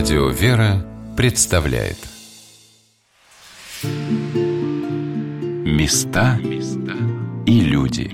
Радио 0.00 0.28
«Вера» 0.30 0.82
представляет 1.14 1.98
Места 5.66 6.38
и 7.44 7.60
люди 7.60 8.10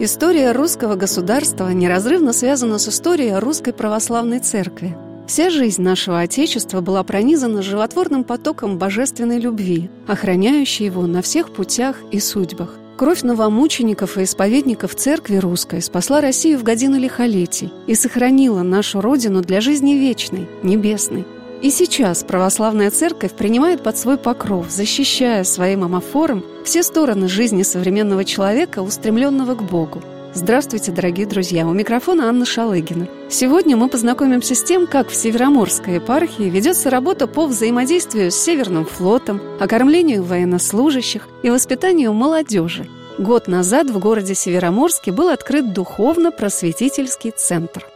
История 0.00 0.52
русского 0.52 0.96
государства 0.96 1.70
неразрывно 1.70 2.34
связана 2.34 2.76
с 2.76 2.88
историей 2.88 3.38
Русской 3.38 3.72
Православной 3.72 4.40
Церкви. 4.40 4.94
Вся 5.26 5.48
жизнь 5.48 5.80
нашего 5.80 6.20
Отечества 6.20 6.82
была 6.82 7.02
пронизана 7.04 7.62
животворным 7.62 8.24
потоком 8.24 8.76
божественной 8.76 9.38
любви, 9.38 9.88
охраняющей 10.06 10.84
его 10.84 11.06
на 11.06 11.22
всех 11.22 11.54
путях 11.54 11.96
и 12.10 12.20
судьбах. 12.20 12.81
Кровь 12.96 13.22
новомучеников 13.22 14.18
и 14.18 14.24
исповедников 14.24 14.94
Церкви 14.94 15.36
Русской 15.36 15.80
спасла 15.80 16.20
Россию 16.20 16.58
в 16.58 16.62
годину 16.62 16.98
лихолетий 16.98 17.72
и 17.86 17.94
сохранила 17.94 18.62
нашу 18.62 19.00
Родину 19.00 19.40
для 19.40 19.60
жизни 19.60 19.94
вечной, 19.94 20.46
небесной. 20.62 21.24
И 21.62 21.70
сейчас 21.70 22.22
православная 22.22 22.90
церковь 22.90 23.32
принимает 23.32 23.82
под 23.82 23.96
свой 23.96 24.18
покров, 24.18 24.66
защищая 24.68 25.44
своим 25.44 25.84
амофором 25.84 26.44
все 26.64 26.82
стороны 26.82 27.28
жизни 27.28 27.62
современного 27.62 28.24
человека, 28.24 28.82
устремленного 28.82 29.54
к 29.54 29.62
Богу. 29.62 30.02
Здравствуйте, 30.34 30.92
дорогие 30.92 31.26
друзья! 31.26 31.66
У 31.66 31.74
микрофона 31.74 32.30
Анна 32.30 32.46
Шалыгина. 32.46 33.06
Сегодня 33.28 33.76
мы 33.76 33.90
познакомимся 33.90 34.54
с 34.54 34.64
тем, 34.64 34.86
как 34.86 35.10
в 35.10 35.14
Североморской 35.14 35.96
епархии 35.96 36.44
ведется 36.44 36.88
работа 36.88 37.26
по 37.26 37.46
взаимодействию 37.46 38.30
с 38.30 38.36
Северным 38.36 38.86
флотом, 38.86 39.42
окормлению 39.60 40.22
военнослужащих 40.22 41.28
и 41.42 41.50
воспитанию 41.50 42.14
молодежи. 42.14 42.88
Год 43.18 43.46
назад 43.46 43.90
в 43.90 43.98
городе 43.98 44.34
Североморске 44.34 45.12
был 45.12 45.28
открыт 45.28 45.74
духовно-просветительский 45.74 47.32
центр. 47.32 47.86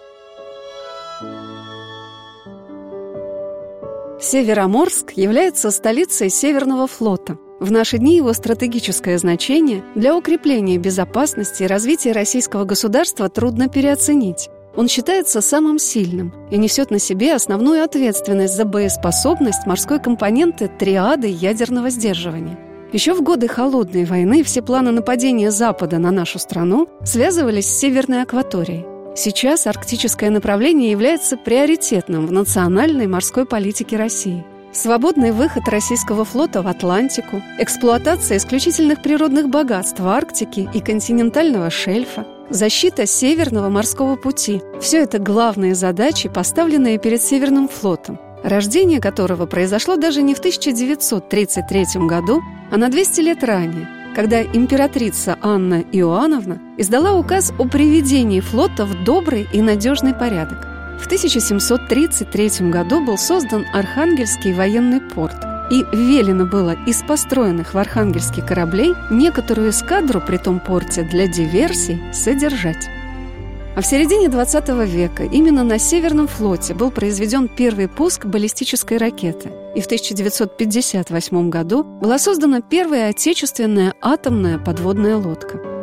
Североморск 4.21 5.13
является 5.13 5.71
столицей 5.71 6.29
Северного 6.29 6.87
флота– 6.87 7.39
в 7.61 7.71
наши 7.71 7.99
дни 7.99 8.17
его 8.17 8.33
стратегическое 8.33 9.17
значение 9.19 9.83
для 9.95 10.17
укрепления 10.17 10.79
безопасности 10.79 11.63
и 11.63 11.67
развития 11.67 12.13
российского 12.13 12.65
государства 12.65 13.29
трудно 13.29 13.69
переоценить. 13.69 14.51
Он 14.77 14.89
считается 14.89 15.41
самым 15.41 15.79
сильным 15.79 16.35
и 16.51 16.59
несет 16.59 16.91
на 16.91 16.99
себе 16.99 17.35
основную 17.35 17.83
ответственность 17.83 18.55
за 18.55 18.67
боеспособность 18.67 19.67
морской 19.67 19.99
компоненты 20.01 20.69
триады 20.69 21.29
ядерного 21.29 21.89
сдерживания. 21.89 22.59
Еще 22.93 23.15
в 23.15 23.23
годы 23.23 23.49
Холодной 23.49 24.05
войны 24.05 24.45
все 24.45 24.61
планы 24.61 24.91
нападения 24.91 25.51
Запада 25.51 25.99
на 25.99 26.11
нашу 26.11 26.39
страну 26.39 26.89
связывались 27.05 27.67
с 27.67 27.79
Северной 27.79 28.23
акваторией. 28.23 28.85
Сейчас 29.17 29.67
арктическое 29.67 30.29
направление 30.29 30.91
является 30.91 31.39
приоритетным 31.39 32.27
в 32.27 32.33
национальной 32.33 33.07
морской 33.07 33.47
политике 33.47 33.97
России– 33.97 34.45
Свободный 34.77 35.33
выход 35.33 35.67
российского 35.69 36.27
флота 36.27 36.61
в 36.61 36.69
Атлантику, 36.69 37.43
эксплуатация 37.59 38.37
исключительных 38.37 39.01
природных 39.01 39.49
богатств 39.49 40.01
в 40.01 40.07
Арктике 40.07 40.69
и 40.75 40.81
континентального 40.81 41.71
шельфа, 41.71 42.27
защита 42.51 43.07
Северного 43.07 43.71
морского 43.71 44.17
пути– 44.17 44.61
все 44.83 44.99
это 44.99 45.19
главные 45.19 45.75
задачи, 45.75 46.29
поставленные 46.29 46.99
перед 46.99 47.23
Северным 47.23 47.69
флотом, 47.69 48.21
рождение 48.45 49.01
которого 49.01 49.47
произошло 49.47 49.97
даже 49.97 50.21
не 50.21 50.35
в 50.35 50.41
1933 50.41 51.87
году, 52.07 52.43
а 52.71 52.77
на 52.77 52.91
200 52.91 53.21
лет 53.23 53.43
ранее, 53.43 53.89
когда 54.15 54.43
императрица 54.43 55.39
Анна 55.41 55.83
Иоанновна 55.91 56.61
издала 56.77 57.15
указ 57.15 57.51
о 57.59 57.67
приведении 57.67 58.41
флота 58.41 58.85
в 58.85 59.05
добрый 59.05 59.49
и 59.55 59.63
надежный 59.63 60.13
порядок– 60.13 60.69
в 61.01 61.07
1733 61.07 62.71
году 62.71 63.05
был 63.05 63.19
создан 63.19 63.67
Архангельский 63.73 64.53
военный 64.53 65.01
порт, 65.01 65.37
и 65.71 65.85
велено 65.93 66.47
было 66.47 66.77
из 66.87 67.03
построенных 67.03 67.75
в 67.75 67.79
Архангельске 67.79 68.43
кораблей 68.43 68.95
некоторую 69.11 69.71
эскадру 69.71 70.21
при 70.21 70.37
том 70.37 70.61
порте 70.61 71.03
для 71.03 71.27
диверсий 71.27 72.01
содержать. 72.13 72.89
А 73.77 73.83
в 73.83 73.87
середине 73.87 74.31
20 74.31 74.69
века 74.89 75.25
именно 75.25 75.63
на 75.63 75.79
Северном 75.79 76.29
флоте 76.29 76.73
был 76.73 76.91
произведен 76.91 77.47
первый 77.47 77.89
пуск 77.89 78.25
баллистической 78.25 78.97
ракеты. 78.97 79.51
И 79.75 79.83
в 79.83 79.85
1958 79.85 81.51
году 81.51 81.85
была 81.85 82.19
создана 82.19 82.63
первая 82.63 83.11
отечественная 83.11 83.93
атомная 84.01 84.59
подводная 84.59 85.17
лодка– 85.17 85.61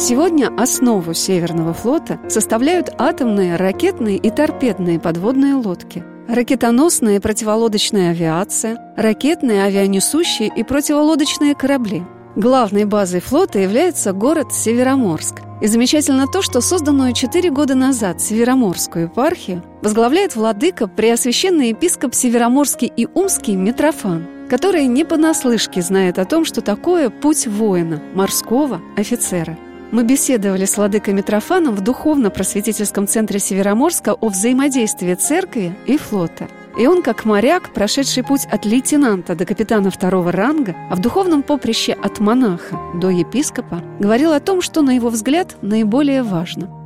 Сегодня 0.00 0.48
основу 0.56 1.12
Северного 1.12 1.74
флота 1.74 2.18
составляют 2.26 2.88
атомные, 2.96 3.56
ракетные 3.56 4.16
и 4.16 4.30
торпедные 4.30 4.98
подводные 4.98 5.56
лодки, 5.56 6.02
ракетоносная 6.26 7.20
противолодочная 7.20 8.12
авиация, 8.12 8.94
ракетные, 8.96 9.62
авианесущие 9.62 10.50
и 10.56 10.64
противолодочные 10.64 11.54
корабли. 11.54 12.02
Главной 12.34 12.86
базой 12.86 13.20
флота 13.20 13.58
является 13.58 14.14
город 14.14 14.54
Североморск. 14.54 15.42
И 15.60 15.66
замечательно 15.66 16.26
то, 16.26 16.40
что 16.40 16.62
созданную 16.62 17.12
четыре 17.12 17.50
года 17.50 17.74
назад 17.74 18.22
Североморскую 18.22 19.04
епархию 19.04 19.62
возглавляет 19.82 20.34
владыка 20.34 20.86
Преосвященный 20.86 21.68
епископ 21.68 22.14
Североморский 22.14 22.90
и 22.96 23.06
Умский 23.12 23.54
Митрофан, 23.54 24.26
который 24.48 24.86
не 24.86 25.04
понаслышке 25.04 25.82
знает 25.82 26.18
о 26.18 26.24
том, 26.24 26.46
что 26.46 26.62
такое 26.62 27.10
путь 27.10 27.46
воина, 27.46 28.00
морского 28.14 28.80
офицера– 28.96 29.58
мы 29.92 30.04
беседовали 30.04 30.64
с 30.64 30.76
владыкой 30.76 31.14
Митрофаном 31.14 31.74
в 31.74 31.80
духовно-просветительском 31.80 33.06
центре 33.06 33.38
Североморска 33.38 34.12
о 34.12 34.28
взаимодействии 34.28 35.14
церкви 35.14 35.74
и 35.86 35.96
флота. 35.96 36.48
И 36.78 36.86
он, 36.86 37.02
как 37.02 37.24
моряк, 37.24 37.74
прошедший 37.74 38.22
путь 38.22 38.46
от 38.50 38.64
лейтенанта 38.64 39.34
до 39.34 39.44
капитана 39.44 39.90
второго 39.90 40.30
ранга, 40.30 40.76
а 40.90 40.94
в 40.94 41.00
духовном 41.00 41.42
поприще 41.42 41.92
от 41.92 42.20
монаха 42.20 42.78
до 42.94 43.10
епископа, 43.10 43.82
говорил 43.98 44.32
о 44.32 44.40
том, 44.40 44.62
что, 44.62 44.82
на 44.82 44.94
его 44.94 45.08
взгляд, 45.08 45.56
наиболее 45.62 46.22
важно– 46.22 46.70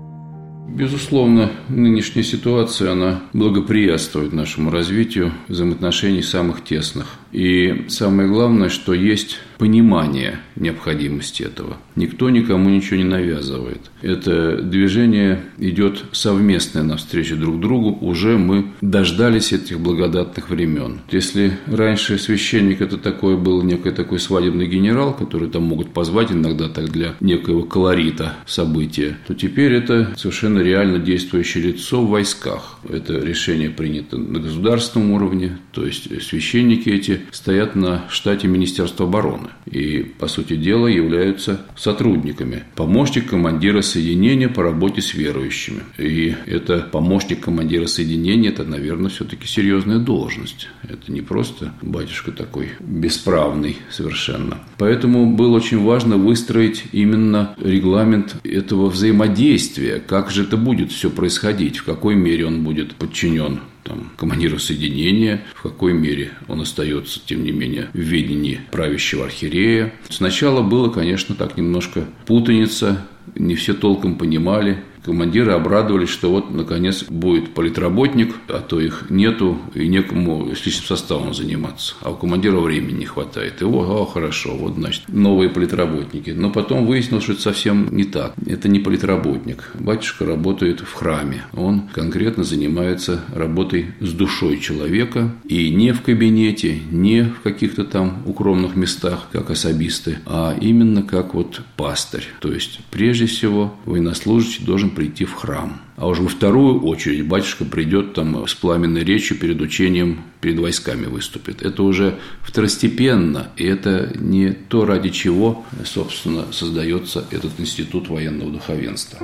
Безусловно, 0.75 1.53
нынешняя 1.69 2.25
ситуация, 2.25 2.91
она 2.91 3.23
благоприятствует 3.33 4.33
нашему 4.33 4.73
развитию 4.73 5.33
взаимоотношений 5.47 6.23
самых 6.23 6.65
тесных. 6.65 7.07
И 7.31 7.85
самое 7.89 8.29
главное, 8.29 8.71
что 8.71 8.93
есть 8.93 9.39
понимание 9.59 10.41
необходимости 10.57 11.43
этого. 11.43 11.77
Никто 11.97 12.31
никому 12.31 12.71
ничего 12.71 12.97
не 12.97 13.05
навязывает. 13.05 13.91
Это 14.03 14.61
движение 14.63 15.43
идет 15.59 16.05
совместное 16.13 16.83
навстречу 16.83 17.37
друг 17.37 17.61
другу. 17.61 17.97
Уже 18.01 18.37
мы 18.37 18.67
дождались 18.81 19.53
этих 19.53 19.81
благодатных 19.81 20.51
времен. 20.51 21.01
Если 21.11 21.53
раньше 21.67 22.19
священник 22.19 22.81
это 22.81 22.99
такой 22.99 23.37
был 23.37 23.63
некий 23.63 23.91
такой 23.91 24.19
свадебный 24.19 24.67
генерал, 24.67 25.15
который 25.15 25.49
там 25.49 25.65
могут 25.65 25.93
позвать 25.93 26.33
иногда 26.33 26.69
так 26.69 26.91
для 26.91 27.15
некоего 27.21 27.63
колорита 27.63 28.35
события, 28.47 29.17
то 29.27 29.35
теперь 29.35 29.73
это 29.73 30.15
совершенно 30.17 30.61
реально 30.61 30.99
действующее 30.99 31.65
лицо 31.65 32.03
в 32.03 32.11
войсках. 32.11 32.79
Это 32.89 33.19
решение 33.19 33.71
принято 33.71 34.17
на 34.17 34.41
государственном 34.41 35.13
уровне, 35.13 35.59
то 35.73 35.85
есть 35.85 36.23
священники 36.23 36.89
эти 36.89 37.21
стоят 37.31 37.75
на 37.75 38.05
штате 38.09 38.49
Министерства 38.49 39.07
обороны 39.07 39.44
и, 39.67 40.03
по 40.19 40.29
сути 40.29 40.57
дела, 40.57 40.87
являются 40.87 41.61
сотрудниками. 41.77 42.65
Помощник 42.75 43.31
командира 43.31 43.83
соединения 43.83 44.49
по 44.49 44.63
работе 44.63 45.01
с 45.01 45.15
верующими. 45.15 45.83
И 45.99 46.35
это 46.47 46.79
помощник 46.93 47.41
командира 47.41 47.87
соединения, 47.87 48.51
это, 48.51 48.65
наверное, 48.65 49.11
все-таки 49.11 49.47
серьезная 49.47 49.99
должность. 49.99 50.69
Это 50.83 51.13
не 51.13 51.21
просто 51.21 51.73
батюшка 51.83 52.33
такой 52.33 52.71
бесправный 52.81 53.77
совершенно. 53.91 54.59
Поэтому 54.79 55.35
было 55.35 55.57
очень 55.57 55.83
важно 55.83 56.17
выстроить 56.17 56.85
именно 56.93 57.55
регламент 57.61 58.37
этого 58.45 58.89
взаимодействия. 58.89 60.01
Как 60.01 60.31
же 60.31 60.43
это 60.43 60.57
будет 60.57 60.93
все 60.93 61.11
происходить, 61.11 61.79
в 61.79 61.85
какой 61.85 62.15
мере 62.15 62.47
он 62.47 62.65
будет 62.65 62.95
подчинен 62.95 63.61
там, 63.85 64.11
командира 64.17 64.59
соединения, 64.59 65.45
в 65.55 65.63
какой 65.63 65.93
мере 65.93 66.33
он 66.49 66.61
остается, 66.61 67.21
тем 67.25 67.45
не 67.45 67.53
менее, 67.53 67.91
в 67.93 67.99
ведении 67.99 68.61
правящего 68.73 69.27
архиерея. 69.27 69.93
Сначала 70.09 70.63
было, 70.63 70.89
конечно, 70.89 71.35
так 71.35 71.57
немножко 71.57 72.07
путаница, 72.27 73.07
не 73.37 73.55
все 73.55 73.75
толком 73.75 74.17
понимали, 74.17 74.83
Командиры 75.05 75.53
обрадовались, 75.53 76.09
что 76.09 76.31
вот, 76.31 76.51
наконец, 76.51 77.05
будет 77.05 77.53
политработник, 77.53 78.35
а 78.49 78.61
то 78.61 78.81
их 78.81 79.07
нету, 79.11 79.59
и 79.75 79.87
некому 79.87 80.55
с 80.55 80.65
личным 80.65 80.87
составом 80.87 81.35
заниматься. 81.35 81.95
А 82.01 82.11
у 82.11 82.17
командира 82.17 82.59
времени 82.59 83.01
не 83.01 83.05
хватает. 83.05 83.61
И 83.61 83.65
вот, 83.65 84.13
хорошо, 84.13 84.57
вот, 84.57 84.75
значит, 84.75 85.03
новые 85.09 85.51
политработники. 85.51 86.31
Но 86.31 86.51
потом 86.51 86.87
выяснилось, 86.87 87.25
что 87.25 87.35
это 87.35 87.43
совсем 87.43 87.95
не 87.95 88.05
так. 88.05 88.33
Это 88.47 88.69
не 88.69 88.81
политработник. 88.81 89.71
Батюшка 89.75 90.25
работает 90.25 90.81
в 90.81 90.93
храме. 90.95 91.45
Он 91.53 91.83
конкретно 91.93 92.45
занимается 92.45 93.21
работой 93.35 93.89
с 94.01 94.13
душой 94.13 94.59
человека. 94.59 95.35
И 95.45 95.71
не 95.71 95.93
в 95.93 96.01
кабинете, 96.01 96.79
не 96.91 97.25
в 97.25 97.41
каких-то 97.43 97.85
там 97.85 98.23
укромных 98.25 98.75
местах, 98.75 99.29
как 99.33 99.51
особисты, 99.51 100.19
а 100.25 100.57
именно 100.59 101.03
как 101.03 101.35
вот 101.35 101.61
пастырь. 101.77 102.25
То 102.41 102.53
есть, 102.53 102.81
прежде 102.91 103.27
всего, 103.27 103.75
военнослужащий 103.85 104.65
должен 104.65 104.94
прийти 104.95 105.25
в 105.25 105.35
храм. 105.35 105.81
А 105.97 106.07
уже 106.07 106.23
во 106.23 106.29
вторую 106.29 106.83
очередь 106.85 107.27
батюшка 107.27 107.65
придет 107.65 108.15
там 108.15 108.47
с 108.47 108.55
пламенной 108.55 109.05
речью 109.05 109.39
перед 109.39 109.61
учением, 109.61 110.23
перед 110.41 110.59
войсками 110.59 111.07
выступит. 111.07 111.63
Это 111.63 111.83
уже 111.83 112.19
второстепенно, 112.43 113.49
и 113.57 113.65
это 113.65 114.13
не 114.19 114.53
то, 114.53 114.85
ради 114.85 115.11
чего, 115.11 115.65
собственно, 115.85 116.53
создается 116.53 117.25
этот 117.31 117.59
институт 117.59 118.09
военного 118.09 118.51
духовенства. 118.51 119.19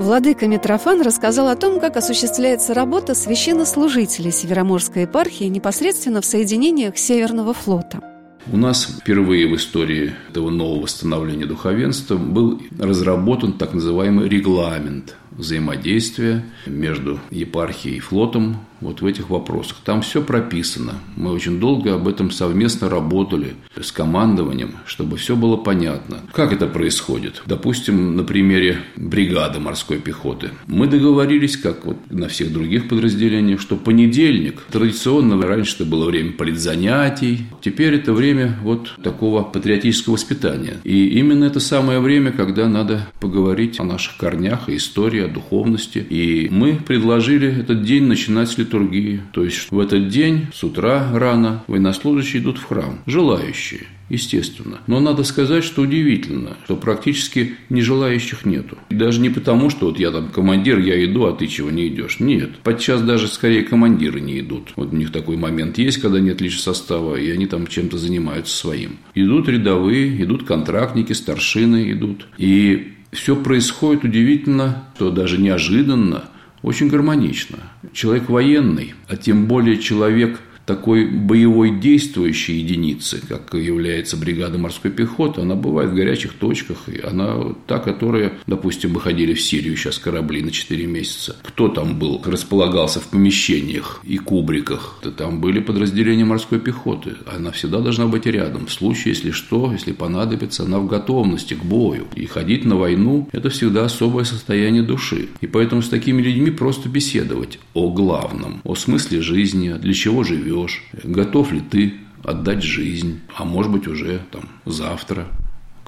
Владыка 0.00 0.48
Митрофан 0.48 1.02
рассказал 1.02 1.48
о 1.48 1.56
том, 1.56 1.78
как 1.78 1.98
осуществляется 1.98 2.72
работа 2.72 3.14
священнослужителей 3.14 4.32
Североморской 4.32 5.02
епархии 5.02 5.44
непосредственно 5.44 6.22
в 6.22 6.24
соединениях 6.24 6.96
Северного 6.96 7.52
флота. 7.52 8.09
У 8.52 8.56
нас 8.56 8.98
впервые 9.00 9.46
в 9.46 9.56
истории 9.56 10.14
этого 10.30 10.50
нового 10.50 10.86
становления 10.86 11.46
духовенства 11.46 12.16
был 12.16 12.60
разработан 12.78 13.52
так 13.52 13.74
называемый 13.74 14.28
регламент 14.28 15.14
взаимодействия 15.40 16.44
между 16.66 17.18
епархией 17.30 17.96
и 17.96 18.00
флотом 18.00 18.58
вот 18.80 19.02
в 19.02 19.06
этих 19.06 19.30
вопросах. 19.30 19.78
Там 19.84 20.02
все 20.02 20.22
прописано. 20.22 20.94
Мы 21.16 21.32
очень 21.32 21.60
долго 21.60 21.94
об 21.94 22.08
этом 22.08 22.30
совместно 22.30 22.88
работали 22.88 23.54
с 23.80 23.92
командованием, 23.92 24.76
чтобы 24.86 25.16
все 25.16 25.36
было 25.36 25.56
понятно. 25.56 26.20
Как 26.32 26.52
это 26.52 26.66
происходит? 26.66 27.42
Допустим, 27.46 28.16
на 28.16 28.24
примере 28.24 28.78
бригады 28.96 29.60
морской 29.60 29.98
пехоты. 29.98 30.50
Мы 30.66 30.86
договорились, 30.86 31.56
как 31.56 31.84
вот 31.84 31.98
на 32.10 32.28
всех 32.28 32.52
других 32.52 32.88
подразделениях, 32.88 33.60
что 33.60 33.76
понедельник, 33.76 34.62
традиционно 34.70 35.40
раньше 35.40 35.76
это 35.76 35.84
было 35.84 36.06
время 36.06 36.32
политзанятий, 36.32 37.46
теперь 37.60 37.94
это 37.94 38.12
время 38.12 38.58
вот 38.62 38.94
такого 39.02 39.42
патриотического 39.42 40.14
воспитания. 40.14 40.78
И 40.84 41.18
именно 41.18 41.44
это 41.44 41.60
самое 41.60 42.00
время, 42.00 42.32
когда 42.32 42.68
надо 42.68 43.08
поговорить 43.20 43.78
о 43.80 43.84
наших 43.84 44.16
корнях, 44.16 44.68
о 44.68 44.76
истории, 44.76 45.20
духовности. 45.32 45.98
И 45.98 46.48
мы 46.50 46.74
предложили 46.74 47.60
этот 47.60 47.82
день 47.82 48.04
начинать 48.04 48.50
с 48.50 48.58
литургии. 48.58 49.22
То 49.32 49.44
есть 49.44 49.70
в 49.70 49.78
этот 49.78 50.08
день 50.08 50.46
с 50.52 50.62
утра 50.64 51.10
рано 51.12 51.64
военнослужащие 51.66 52.42
идут 52.42 52.58
в 52.58 52.64
храм, 52.64 53.00
желающие 53.06 53.86
естественно. 54.10 54.80
Но 54.86 55.00
надо 55.00 55.22
сказать, 55.24 55.64
что 55.64 55.82
удивительно, 55.82 56.56
что 56.64 56.76
практически 56.76 57.54
не 57.70 57.80
желающих 57.80 58.44
нету. 58.44 58.76
И 58.90 58.94
даже 58.94 59.20
не 59.20 59.30
потому, 59.30 59.70
что 59.70 59.86
вот 59.86 59.98
я 59.98 60.10
там 60.10 60.28
командир, 60.28 60.78
я 60.78 61.02
иду, 61.04 61.24
а 61.24 61.32
ты 61.32 61.46
чего 61.46 61.70
не 61.70 61.88
идешь. 61.88 62.20
Нет. 62.20 62.50
Подчас 62.62 63.00
даже 63.02 63.28
скорее 63.28 63.62
командиры 63.62 64.20
не 64.20 64.40
идут. 64.40 64.72
Вот 64.76 64.92
у 64.92 64.96
них 64.96 65.12
такой 65.12 65.36
момент 65.36 65.78
есть, 65.78 65.98
когда 65.98 66.20
нет 66.20 66.40
лишь 66.40 66.60
состава, 66.60 67.16
и 67.16 67.30
они 67.30 67.46
там 67.46 67.66
чем-то 67.66 67.96
занимаются 67.96 68.54
своим. 68.54 68.98
Идут 69.14 69.48
рядовые, 69.48 70.22
идут 70.22 70.44
контрактники, 70.44 71.12
старшины 71.12 71.92
идут. 71.92 72.26
И 72.36 72.94
все 73.12 73.36
происходит 73.36 74.04
удивительно, 74.04 74.84
что 74.94 75.10
даже 75.10 75.38
неожиданно, 75.38 76.24
очень 76.62 76.88
гармонично. 76.88 77.58
Человек 77.92 78.28
военный, 78.28 78.94
а 79.08 79.16
тем 79.16 79.46
более 79.46 79.78
человек 79.78 80.40
такой 80.70 81.04
боевой 81.04 81.80
действующей 81.80 82.58
единицы, 82.58 83.20
как 83.28 83.54
является 83.54 84.16
бригада 84.16 84.56
морской 84.56 84.92
пехоты, 84.92 85.40
она 85.40 85.56
бывает 85.56 85.90
в 85.90 85.94
горячих 85.94 86.34
точках, 86.34 86.88
и 86.88 87.00
она 87.00 87.56
та, 87.66 87.80
которая, 87.80 88.34
допустим, 88.46 88.92
выходили 88.92 89.34
в 89.34 89.40
Сирию 89.40 89.76
сейчас 89.76 89.98
корабли 89.98 90.42
на 90.42 90.52
4 90.52 90.86
месяца. 90.86 91.36
Кто 91.42 91.66
там 91.68 91.98
был, 91.98 92.22
располагался 92.24 93.00
в 93.00 93.08
помещениях 93.08 94.00
и 94.04 94.16
кубриках? 94.18 95.00
то 95.02 95.10
Там 95.10 95.40
были 95.40 95.58
подразделения 95.58 96.24
морской 96.24 96.60
пехоты. 96.60 97.14
Она 97.26 97.50
всегда 97.50 97.80
должна 97.80 98.06
быть 98.06 98.26
рядом. 98.26 98.66
В 98.66 98.72
случае, 98.72 99.14
если 99.14 99.32
что, 99.32 99.72
если 99.72 99.90
понадобится, 99.90 100.62
она 100.62 100.78
в 100.78 100.86
готовности 100.86 101.54
к 101.54 101.64
бою. 101.64 102.04
И 102.14 102.26
ходить 102.26 102.64
на 102.64 102.76
войну– 102.76 103.28
это 103.32 103.50
всегда 103.50 103.86
особое 103.86 104.24
состояние 104.24 104.84
души. 104.84 105.30
И 105.40 105.48
поэтому 105.48 105.82
с 105.82 105.88
такими 105.88 106.22
людьми 106.22 106.50
просто 106.50 106.88
беседовать 106.88 107.58
о 107.74 107.90
главном, 107.90 108.60
о 108.62 108.76
смысле 108.76 109.20
жизни, 109.20 109.70
для 109.72 109.94
чего 109.94 110.22
живет, 110.22 110.59
живешь, 110.68 110.82
готов 111.04 111.52
ли 111.52 111.60
ты 111.60 111.94
отдать 112.24 112.62
жизнь, 112.62 113.20
а 113.36 113.44
может 113.44 113.72
быть 113.72 113.86
уже 113.86 114.20
там 114.30 114.48
завтра. 114.64 115.26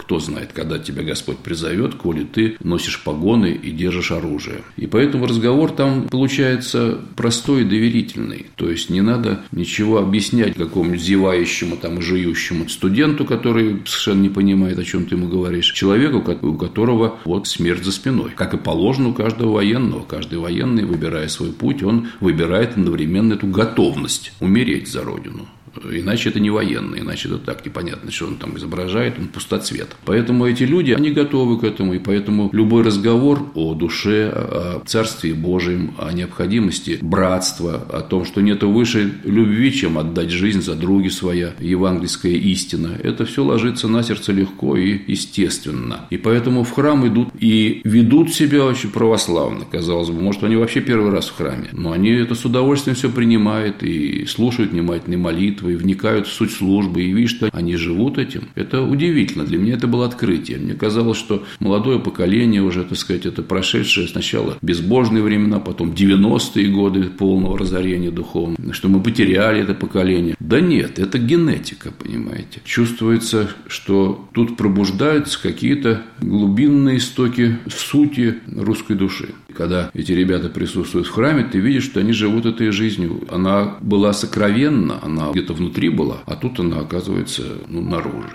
Кто 0.03 0.19
знает, 0.19 0.53
когда 0.53 0.79
тебя 0.79 1.05
Господь 1.05 1.39
призовет, 1.39 1.95
коли 1.95 2.25
ты 2.25 2.57
носишь 2.63 3.03
погоны 3.03 3.53
и 3.53 3.71
держишь 3.71 4.11
оружие. 4.11 4.63
И 4.77 4.87
поэтому 4.87 5.27
разговор 5.27 5.71
там 5.71 6.09
получается 6.09 6.99
простой 7.17 7.63
и 7.63 7.65
доверительный. 7.65 8.47
То 8.57 8.69
есть 8.69 8.91
не 8.91 9.01
надо 9.01 9.45
ничего 9.53 9.99
объяснять 9.99 10.55
какому-нибудь 10.55 11.01
зевающему 11.01 11.77
там 11.77 11.99
и 11.99 12.03
жующему 12.03 12.69
студенту, 12.69 13.25
который 13.25 13.83
совершенно 13.87 14.23
не 14.23 14.29
понимает, 14.29 14.79
о 14.79 14.85
чем 14.85 15.07
ты 15.07 15.15
ему 15.15 15.29
говоришь. 15.29 15.73
Человеку, 15.73 16.19
у 16.43 16.55
которого 16.55 17.19
вот 17.25 17.47
смерть 17.47 17.85
за 17.85 17.93
спиной. 17.93 18.33
Как 18.35 18.55
и 18.55 18.59
положено 18.59 19.11
у 19.11 19.15
каждого 19.15 19.53
военного. 19.53 20.03
Каждый 20.03 20.39
военный, 20.41 20.85
выбирая 20.85 21.29
свой 21.29 21.53
путь, 21.53 21.83
он 21.83 22.09
выбирает 22.21 22.73
одновременно 22.73 23.35
эту 23.35 23.47
готовность 23.47 24.33
умереть 24.41 24.89
за 24.89 25.05
Родину. 25.05 25.47
Иначе 25.91 26.29
это 26.31 26.41
не 26.41 26.51
военный, 26.51 27.01
иначе 27.01 27.29
это 27.29 27.39
так 27.39 27.65
непонятно, 27.65 28.11
что 28.11 28.27
он 28.27 28.37
там 28.37 28.57
изображает, 28.57 29.19
он 29.19 29.29
пустоцвет. 29.29 29.97
Поэтому 30.05 30.47
эти 30.47 30.65
люди, 30.65 30.93
они 30.93 31.11
готовы 31.11 31.59
к 31.59 31.65
этому, 31.65 31.95
и 31.95 31.99
поэтому 31.99 32.51
любой 32.53 32.83
разговор 32.83 33.51
о 33.55 33.75
душе, 33.75 34.31
о 34.33 34.83
Царстве 34.85 35.35
Божьем, 35.35 35.95
о 35.99 36.13
необходимости 36.13 36.99
братства, 37.01 37.77
о 37.93 38.01
том, 38.01 38.25
что 38.25 38.41
нет 38.41 38.63
выше 38.63 39.13
любви, 39.25 39.73
чем 39.73 39.99
отдать 39.99 40.31
жизнь 40.31 40.63
за 40.63 40.75
други 40.75 41.09
своя, 41.09 41.55
евангельская 41.59 42.33
истина, 42.33 42.99
это 43.03 43.25
все 43.25 43.43
ложится 43.43 43.89
на 43.89 44.03
сердце 44.03 44.33
легко 44.33 44.77
и 44.77 45.01
естественно. 45.07 46.07
И 46.11 46.17
поэтому 46.17 46.65
в 46.65 46.71
храм 46.71 47.07
идут 47.07 47.29
и 47.39 47.81
ведут 47.85 48.33
себя 48.33 48.65
очень 48.65 48.91
православно, 48.91 49.65
казалось 49.65 50.11
бы. 50.11 50.21
Может, 50.21 50.45
они 50.45 50.57
вообще 50.57 50.81
первый 50.81 51.11
раз 51.11 51.29
в 51.29 51.37
храме, 51.37 51.69
но 51.73 51.93
они 51.93 52.11
это 52.11 52.35
с 52.35 52.45
удовольствием 52.45 52.97
все 52.97 53.11
принимают 53.11 53.83
и 53.83 54.27
слушают 54.27 54.73
внимательные 54.73 55.19
молитвы, 55.19 55.62
молитвы, 55.63 55.73
и 55.73 55.77
вникают 55.77 56.27
в 56.27 56.33
суть 56.33 56.53
службы, 56.53 57.03
и 57.03 57.13
видишь, 57.13 57.37
что 57.37 57.49
они 57.53 57.77
живут 57.77 58.19
этим. 58.19 58.43
Это 58.55 58.83
удивительно. 58.83 59.45
Для 59.45 59.59
меня 59.59 59.75
это 59.75 59.87
было 59.87 60.07
открытие. 60.07 60.59
Мне 60.59 60.75
казалось, 60.75 61.19
что 61.19 61.45
молодое 61.61 61.99
поколение 61.99 62.63
уже, 62.63 62.85
так 62.85 62.99
сказать, 62.99 63.27
это 63.27 63.43
прошедшее 63.43 64.09
сначала 64.09 64.59
безбожные 64.63 65.23
времена, 65.23 65.59
потом 65.59 65.93
90-е 65.93 66.69
годы 66.69 67.05
полного 67.05 67.59
разорения 67.59 68.11
духовного, 68.11 68.73
что 68.73 68.89
мы 68.89 69.01
потеряли 69.01 69.63
это 69.63 69.75
поколение. 69.75 70.35
Да 70.41 70.61
нет, 70.61 70.99
это 70.99 71.19
генетика, 71.19 71.93
понимаете. 71.93 72.61
Чувствуется, 72.65 73.51
что 73.67 74.29
тут 74.33 74.57
пробуждаются 74.57 75.41
какие-то 75.41 76.03
глубинные 76.21 76.99
истоки 76.99 77.59
сути 77.69 78.35
русской 78.47 78.97
души. 78.97 79.29
Когда 79.55 79.91
эти 79.95 80.13
ребята 80.13 80.49
присутствуют 80.49 81.07
в 81.07 81.11
храме, 81.11 81.45
ты 81.45 81.59
видишь, 81.59 81.85
что 81.85 82.01
они 82.01 82.13
живут 82.13 82.47
этой 82.47 82.71
жизнью. 82.71 83.21
Она 83.31 83.77
была 83.81 84.13
сокровенна, 84.13 84.99
она 85.03 85.31
где-то 85.33 85.52
внутри 85.53 85.89
была, 85.89 86.19
а 86.27 86.37
тут 86.37 86.61
она 86.61 86.81
оказывается 86.81 87.43
ну, 87.69 87.81
наружу. 87.81 88.31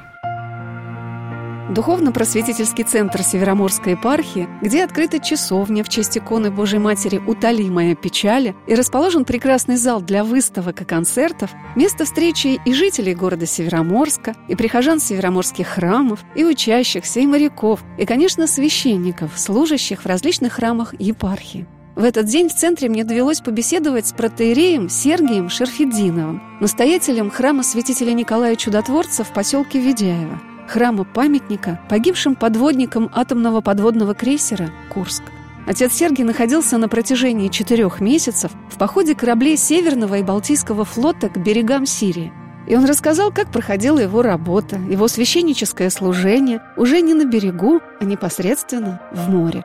Духовно-просветительский 1.69 2.85
центр 2.85 3.21
Североморской 3.21 3.93
епархии, 3.93 4.47
где 4.61 4.85
открыта 4.85 5.19
часовня 5.19 5.83
в 5.83 5.89
честь 5.89 6.17
иконы 6.17 6.49
Божьей 6.49 6.79
Матери 6.79 7.17
«Утоли 7.17 7.69
моя 7.69 7.93
печали» 7.93 8.55
и 8.67 8.75
расположен 8.75 9.25
прекрасный 9.25 9.75
зал 9.75 10.01
для 10.01 10.23
выставок 10.23 10.81
и 10.81 10.85
концертов, 10.85 11.51
место 11.75 12.05
встречи 12.05 12.61
и 12.63 12.73
жителей 12.73 13.13
города 13.13 13.45
Североморска, 13.45 14.33
и 14.47 14.55
прихожан 14.55 15.01
североморских 15.01 15.67
храмов, 15.67 16.23
и 16.35 16.45
учащихся, 16.45 17.19
и 17.19 17.27
моряков, 17.27 17.83
и, 17.97 18.05
конечно, 18.05 18.47
священников, 18.47 19.37
служащих 19.37 20.03
в 20.03 20.05
различных 20.05 20.53
храмах 20.53 20.93
епархии. 20.99 21.67
В 21.97 22.03
этот 22.03 22.27
день 22.27 22.47
в 22.47 22.53
центре 22.53 22.89
мне 22.89 23.03
довелось 23.03 23.41
побеседовать 23.41 24.05
с 24.05 24.11
протеереем 24.11 24.87
Сергием 24.87 25.49
Шерфединовым, 25.49 26.43
настоятелем 26.59 27.31
храма 27.31 27.63
святителя 27.63 28.13
Николая 28.13 28.55
Чудотворца 28.55 29.23
в 29.23 29.33
поселке 29.33 29.79
Ведяево 29.79 30.39
храма-памятника 30.67 31.79
погибшим 31.89 32.35
подводникам 32.35 33.09
атомного 33.15 33.61
подводного 33.61 34.13
крейсера 34.13 34.69
«Курск». 34.93 35.23
Отец 35.65 35.93
Сергий 35.93 36.23
находился 36.23 36.77
на 36.77 36.87
протяжении 36.87 37.47
четырех 37.47 37.99
месяцев 37.99 38.51
в 38.69 38.77
походе 38.77 39.15
кораблей 39.15 39.57
Северного 39.57 40.19
и 40.19 40.23
Балтийского 40.23 40.85
флота 40.85 41.29
к 41.29 41.37
берегам 41.37 41.87
Сирии. 41.87 42.31
И 42.67 42.75
он 42.75 42.85
рассказал, 42.85 43.31
как 43.31 43.51
проходила 43.51 43.97
его 43.97 44.21
работа, 44.21 44.75
его 44.75 45.07
священническое 45.07 45.89
служение 45.89 46.61
уже 46.77 47.01
не 47.01 47.15
на 47.15 47.25
берегу, 47.25 47.79
а 47.99 48.05
непосредственно 48.05 49.01
в 49.11 49.31
море. 49.31 49.63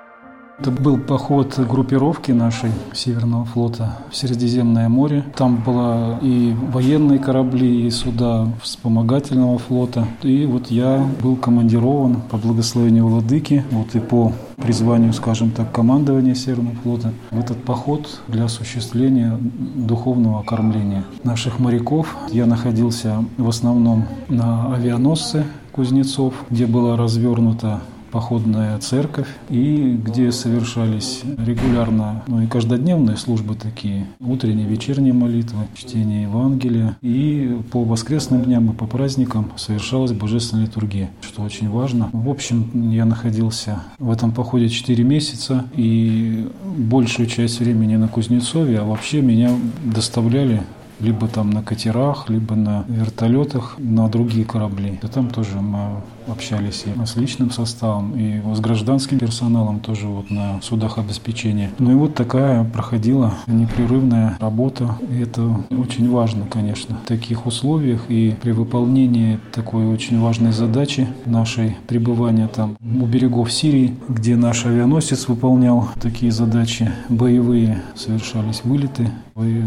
Это 0.63 0.71
был 0.71 0.97
поход 0.97 1.59
группировки 1.59 2.31
нашей 2.31 2.71
Северного 2.93 3.45
флота 3.45 3.99
в 4.13 4.17
Средиземное 4.17 4.89
море. 4.89 5.25
Там 5.35 5.57
было 5.57 6.21
и 6.23 6.55
военные 6.73 7.19
корабли, 7.19 7.85
и 7.85 7.91
суда 7.91 8.47
вспомогательного 8.63 9.59
флота. 9.59 10.07
И 10.23 10.47
вот 10.47 10.71
я 10.71 11.05
был 11.21 11.35
командирован 11.35 12.23
по 12.31 12.37
благословению 12.37 13.09
Владыки, 13.09 13.65
вот 13.73 13.93
и 13.97 13.99
по 13.99 14.33
призванию, 14.57 15.13
скажем 15.13 15.51
так, 15.51 15.73
командования 15.73 16.37
Северного 16.37 16.77
флота 16.77 17.13
в 17.33 17.41
этот 17.41 17.65
поход 17.65 18.21
для 18.29 18.45
осуществления 18.45 19.37
духовного 19.41 20.39
окормления 20.39 21.03
наших 21.25 21.59
моряков. 21.59 22.17
Я 22.31 22.47
находился 22.47 23.25
в 23.37 23.49
основном 23.49 24.05
на 24.29 24.73
авианосце 24.73 25.45
Кузнецов, 25.73 26.35
где 26.51 26.67
была 26.67 26.97
развернута 26.97 27.81
походная 28.13 28.79
церковь, 28.79 29.27
и 29.49 29.99
где 30.05 30.31
совершались 30.31 31.23
регулярно, 31.39 32.23
ну 32.27 32.43
и 32.43 32.47
каждодневные 32.47 33.17
службы 33.17 33.55
такие, 33.55 34.07
утренние, 34.21 34.67
вечерние 34.67 35.15
молитвы, 35.15 35.65
чтение 35.75 36.23
Евангелия, 36.23 36.97
и 37.01 37.59
по 37.73 37.83
воскресным 37.83 38.43
дням 38.43 38.71
и 38.71 38.75
по 38.75 38.87
праздникам 38.87 39.51
совершалась 39.57 40.13
божественная 40.13 40.67
литургия, 40.67 41.11
что 41.23 41.43
очень 41.43 41.71
важно. 41.71 42.11
В 42.13 42.29
общем, 42.29 42.91
я 42.91 43.07
находился 43.07 43.83
в 43.99 44.11
этом 44.11 44.33
походе 44.33 44.69
4 44.69 45.03
месяца, 45.03 45.65
и 45.75 46.49
большую 46.77 47.27
часть 47.27 47.61
времени 47.61 47.97
на 47.97 48.09
Кузнецове, 48.09 48.79
а 48.79 48.85
вообще 48.85 49.23
меня 49.23 49.51
доставляли 49.85 50.63
либо 51.01 51.27
там 51.27 51.51
на 51.51 51.63
катерах, 51.63 52.29
либо 52.29 52.55
на 52.55 52.85
вертолетах, 52.87 53.77
на 53.79 54.09
другие 54.09 54.45
корабли. 54.45 54.99
Да 55.03 55.09
там 55.09 55.31
тоже 55.31 55.61
мы 55.61 56.01
общались 56.27 56.85
и 56.87 57.07
с 57.07 57.17
личным 57.17 57.51
составом, 57.51 58.15
и 58.17 58.41
с 58.55 58.61
гражданским 58.61 59.19
персоналом 59.19 59.81
тоже 59.81 60.07
вот 60.07 60.31
на 60.31 60.61
судах 60.63 60.99
обеспечения. 60.99 61.71
Ну 61.79 61.93
и 61.93 61.95
вот 61.95 62.15
такая 62.15 62.65
проходила 62.65 63.35
непрерывная 63.47 64.37
работа. 64.41 64.97
И 65.11 65.21
это 65.21 65.43
очень 65.71 66.11
важно, 66.11 66.47
конечно, 66.47 66.97
в 67.05 67.09
таких 67.09 67.47
условиях 67.47 68.03
и 68.09 68.35
при 68.41 68.53
выполнении 68.53 69.39
такой 69.53 69.87
очень 69.87 70.21
важной 70.21 70.53
задачи 70.53 71.09
нашей 71.27 71.77
пребывания 71.87 72.49
там 72.49 72.77
у 72.81 73.07
берегов 73.07 73.53
Сирии, 73.53 73.95
где 74.09 74.37
наш 74.37 74.67
авианосец 74.67 75.29
выполнял 75.29 75.89
такие 76.01 76.33
задачи 76.33 76.91
боевые, 77.09 77.83
совершались 77.95 78.63
вылеты 78.65 79.11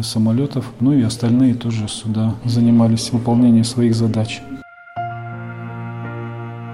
самолетов, 0.03 0.71
ну 0.79 0.93
и 0.93 1.01
остальные 1.01 1.55
тоже 1.55 1.87
сюда 1.87 2.35
занимались 2.45 3.11
выполнением 3.11 3.63
своих 3.63 3.95
задач. 3.95 4.41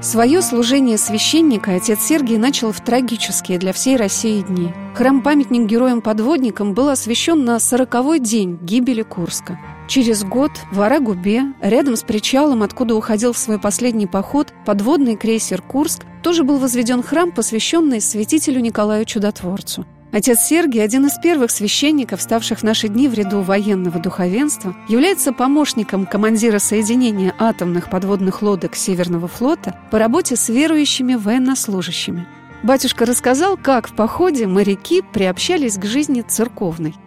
Свое 0.01 0.41
служение 0.41 0.98
священника 0.98 1.75
отец 1.75 2.01
Сергий 2.01 2.38
начал 2.38 2.72
в 2.72 2.81
трагические 2.81 3.60
для 3.60 3.72
всей 3.72 3.98
России 3.98 4.41
дни. 4.41 4.74
Храм-памятник 4.96 5.67
героям-подводникам 5.67 6.74
был 6.74 6.89
освящен 6.89 7.46
на 7.46 7.60
сороковой 7.60 8.17
день 8.17 8.58
гибели 8.63 9.03
Курска. 9.03 9.60
Через 9.88 10.24
год 10.24 10.51
в 10.72 10.81
Арагубе, 10.81 11.53
рядом 11.62 11.96
с 11.96 12.01
причалом, 12.01 12.63
откуда 12.63 12.96
уходил 12.96 13.31
в 13.31 13.38
свой 13.38 13.60
последний 13.60 14.08
поход, 14.08 14.51
подводный 14.65 15.17
крейсер 15.17 15.62
«Курск», 15.62 16.03
тоже 16.24 16.43
был 16.43 16.58
возведен 16.58 17.03
храм, 17.03 17.31
посвященный 17.31 18.01
святителю 18.01 18.60
Николаю 18.60 19.05
Чудотворцу. 19.05 19.86
Отец 20.12 20.39
Сергий, 20.41 20.84
один 20.84 21.06
из 21.06 21.18
первых 21.20 21.51
священников, 21.51 22.22
ставших 22.22 22.60
в 22.60 22.63
наши 22.63 22.89
дни 22.89 23.08
в 23.08 23.13
ряду 23.13 23.41
военного 23.41 23.98
духовенства, 23.98 24.75
является 24.89 25.32
помощником 25.32 26.06
командира 26.06 26.60
соединения 26.60 27.34
атомных 27.39 27.89
подводных 27.89 28.41
лодок 28.41 28.75
Северного 28.75 29.30
флота 29.30 29.80
по 29.89 30.00
работе 30.00 30.36
с 30.36 30.50
верующими 30.50 31.15
военнослужащими. 31.15 32.27
Батюшка 32.62 33.06
рассказал, 33.06 33.56
как 33.56 33.88
в 33.88 33.94
походе 33.94 34.48
моряки 34.48 35.01
приобщались 35.01 35.77
к 35.77 35.86
жизни 35.86 36.22
церковной– 36.22 36.94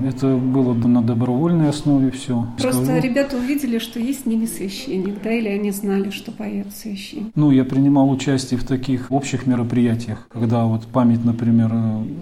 это 0.00 0.36
было 0.36 0.72
бы 0.74 0.88
на 0.88 1.02
добровольной 1.02 1.68
основе 1.68 2.10
все. 2.10 2.46
Просто 2.60 2.84
Скажу. 2.84 3.00
ребята 3.00 3.36
увидели, 3.36 3.78
что 3.78 3.98
есть 3.98 4.22
с 4.22 4.26
ними 4.26 4.46
священник, 4.46 5.22
да, 5.22 5.32
или 5.32 5.48
они 5.48 5.70
знали, 5.70 6.10
что 6.10 6.32
поет 6.32 6.68
священник? 6.74 7.32
Ну, 7.34 7.50
я 7.50 7.64
принимал 7.64 8.10
участие 8.10 8.58
в 8.58 8.64
таких 8.64 9.10
общих 9.10 9.46
мероприятиях, 9.46 10.26
когда 10.32 10.64
вот 10.64 10.86
память, 10.86 11.24
например, 11.24 11.72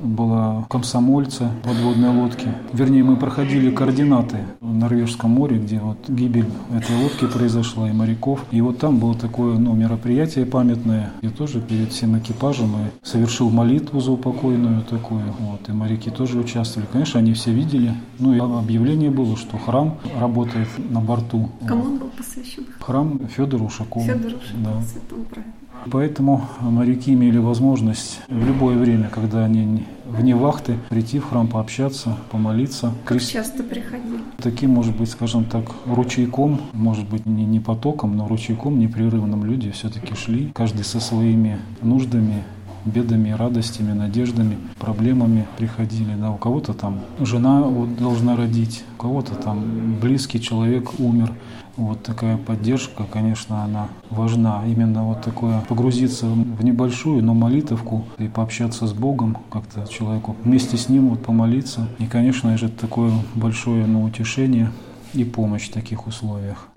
была 0.03 0.67
комсомольца 0.69 1.51
подводной 1.63 2.11
лодки. 2.11 2.49
Вернее, 2.73 3.05
мы 3.05 3.17
проходили 3.17 3.71
координаты 3.71 4.39
в 4.61 4.75
Норвежском 4.75 5.31
море, 5.31 5.59
где 5.59 5.79
вот 5.79 5.99
гибель 6.09 6.47
этой 6.75 6.97
лодки 6.97 7.27
произошла 7.27 7.89
и 7.89 7.93
моряков. 7.93 8.45
И 8.51 8.61
вот 8.61 8.79
там 8.79 8.99
было 8.99 9.15
такое, 9.15 9.59
ну, 9.59 9.75
мероприятие 9.75 10.47
памятное. 10.47 11.11
Я 11.23 11.31
тоже 11.31 11.61
перед 11.61 11.93
всем 11.93 12.19
экипажем 12.19 12.71
и 12.71 13.07
совершил 13.07 13.51
молитву 13.51 14.01
за 14.01 14.13
упокойную 14.13 14.83
такую. 14.83 15.23
Вот, 15.39 15.69
и 15.69 15.73
моряки 15.73 16.11
тоже 16.11 16.39
участвовали. 16.39 16.89
Конечно, 16.93 17.21
они 17.21 17.33
все 17.35 17.53
видели. 17.61 17.95
Ну 18.19 18.35
и 18.35 18.39
объявление 18.39 19.11
было, 19.11 19.37
что 19.37 19.59
храм 19.59 19.99
работает 20.19 20.69
на 20.91 21.01
борту. 21.01 21.51
Кому 21.67 21.85
он 21.85 21.99
был 21.99 22.09
посвящен? 22.09 22.67
Храм 22.81 23.21
Федору 23.29 23.67
Ушакову. 23.67 24.05
Федору 24.05 24.37
Ушакову, 24.37 24.65
да. 24.65 24.83
святому 24.83 25.25
правильно. 25.25 25.55
Поэтому 25.91 26.45
моряки 26.61 27.15
имели 27.15 27.39
возможность 27.39 28.21
в 28.29 28.47
любое 28.47 28.77
время, 28.77 29.09
когда 29.09 29.45
они 29.47 29.87
вне 30.07 30.37
вахты, 30.37 30.77
прийти 30.91 31.19
в 31.19 31.29
храм 31.31 31.49
пообщаться, 31.49 32.19
помолиться. 32.31 32.93
Как 33.05 33.19
Крис... 33.19 33.29
часто 33.29 33.63
приходили? 33.63 34.21
Таким, 34.39 34.71
может 34.71 34.95
быть, 34.97 35.11
скажем 35.11 35.45
так, 35.45 35.65
ручейком, 35.87 36.61
может 36.73 37.09
быть, 37.09 37.25
не, 37.25 37.47
не 37.47 37.61
потоком, 37.61 38.17
но 38.17 38.29
ручейком 38.29 38.79
непрерывным 38.79 39.45
люди 39.45 39.71
все-таки 39.71 40.15
шли, 40.15 40.51
каждый 40.55 40.85
со 40.85 41.01
своими 41.01 41.59
нуждами, 41.81 42.45
бедами, 42.85 43.31
радостями, 43.31 43.93
надеждами, 43.93 44.59
проблемами 44.79 45.47
приходили. 45.57 46.15
Да, 46.15 46.31
у 46.31 46.37
кого-то 46.37 46.73
там 46.73 47.01
жена 47.21 47.61
вот, 47.63 47.97
должна 47.97 48.37
родить, 48.37 48.85
у 48.97 49.03
кого-то 49.03 49.35
там 49.35 49.97
близкий 50.01 50.41
человек 50.41 50.99
умер. 50.99 51.33
Вот 51.77 52.03
такая 52.03 52.37
поддержка, 52.37 53.05
конечно, 53.11 53.65
она 53.65 53.89
важна. 54.11 54.65
Именно 54.67 55.05
вот 55.05 55.23
такое 55.23 55.61
погрузиться 55.69 56.27
в 56.27 56.63
небольшую, 56.63 57.23
но 57.25 57.33
молитовку 57.33 58.05
и 58.19 58.29
пообщаться 58.29 58.87
с 58.87 58.93
Богом, 58.93 59.39
как-то 59.51 59.87
человеку 59.89 60.37
вместе 60.45 60.77
с 60.77 60.89
Ним 60.89 61.09
вот 61.09 61.23
помолиться. 61.25 61.89
И, 61.99 62.07
конечно 62.07 62.57
же, 62.59 62.69
такое 62.69 63.13
большое 63.35 63.87
ну, 63.87 64.05
утешение 64.05 64.71
и 65.15 65.25
помощь 65.25 65.69
в 65.69 65.73
таких 65.73 66.07
условиях. 66.07 66.69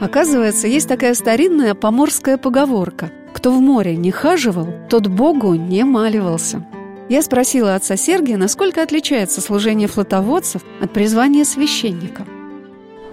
Оказывается, 0.00 0.66
есть 0.66 0.88
такая 0.88 1.14
старинная 1.14 1.74
поморская 1.74 2.36
поговорка– 2.36 3.10
кто 3.46 3.52
в 3.52 3.60
море 3.60 3.96
не 3.96 4.10
хаживал, 4.10 4.66
тот 4.90 5.06
Богу 5.06 5.54
не 5.54 5.84
маливался. 5.84 6.66
Я 7.08 7.22
спросила 7.22 7.76
отца 7.76 7.96
Сергия, 7.96 8.36
насколько 8.36 8.82
отличается 8.82 9.40
служение 9.40 9.86
флотоводцев 9.86 10.62
от 10.80 10.92
призвания 10.92 11.44
священника. 11.44 12.26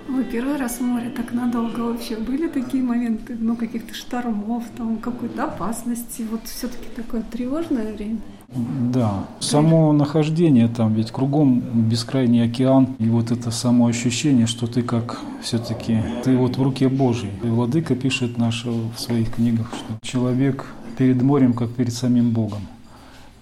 Вы 0.08 0.24
первый 0.24 0.58
раз 0.58 0.80
в 0.80 0.82
море 0.82 1.12
так 1.16 1.34
надолго 1.34 1.82
вообще 1.82 2.16
были 2.16 2.48
такие 2.48 2.82
моменты, 2.84 3.38
ну, 3.40 3.56
каких-то 3.56 3.94
штормов, 3.94 4.64
там, 4.76 4.98
какой-то 4.98 5.44
опасности, 5.44 6.26
вот 6.32 6.42
все-таки 6.46 6.88
такое 6.96 7.22
тревожное 7.22 7.94
время? 7.94 8.18
Да, 8.56 9.26
само 9.40 9.92
нахождение 9.94 10.68
там, 10.68 10.94
ведь 10.94 11.12
кругом 11.12 11.60
бескрайний 11.60 12.44
океан, 12.44 12.90
и 13.00 13.10
вот 13.10 13.32
это 13.32 13.50
само 13.52 13.88
ощущение, 13.88 14.46
что 14.46 14.68
ты 14.68 14.84
как 14.84 15.20
все-таки, 15.42 16.00
ты 16.24 16.38
вот 16.38 16.58
в 16.58 16.62
руке 16.62 16.88
Божьей. 16.88 17.32
И 17.44 17.48
Владыка 17.48 17.96
пишет 17.96 18.38
наш 18.38 18.66
в 18.66 19.00
своих 19.00 19.32
книгах, 19.32 19.74
что 19.74 20.08
человек 20.08 20.68
перед 20.98 21.22
морем, 21.22 21.54
как 21.54 21.72
перед 21.72 21.94
самим 21.94 22.32
Богом. 22.32 22.62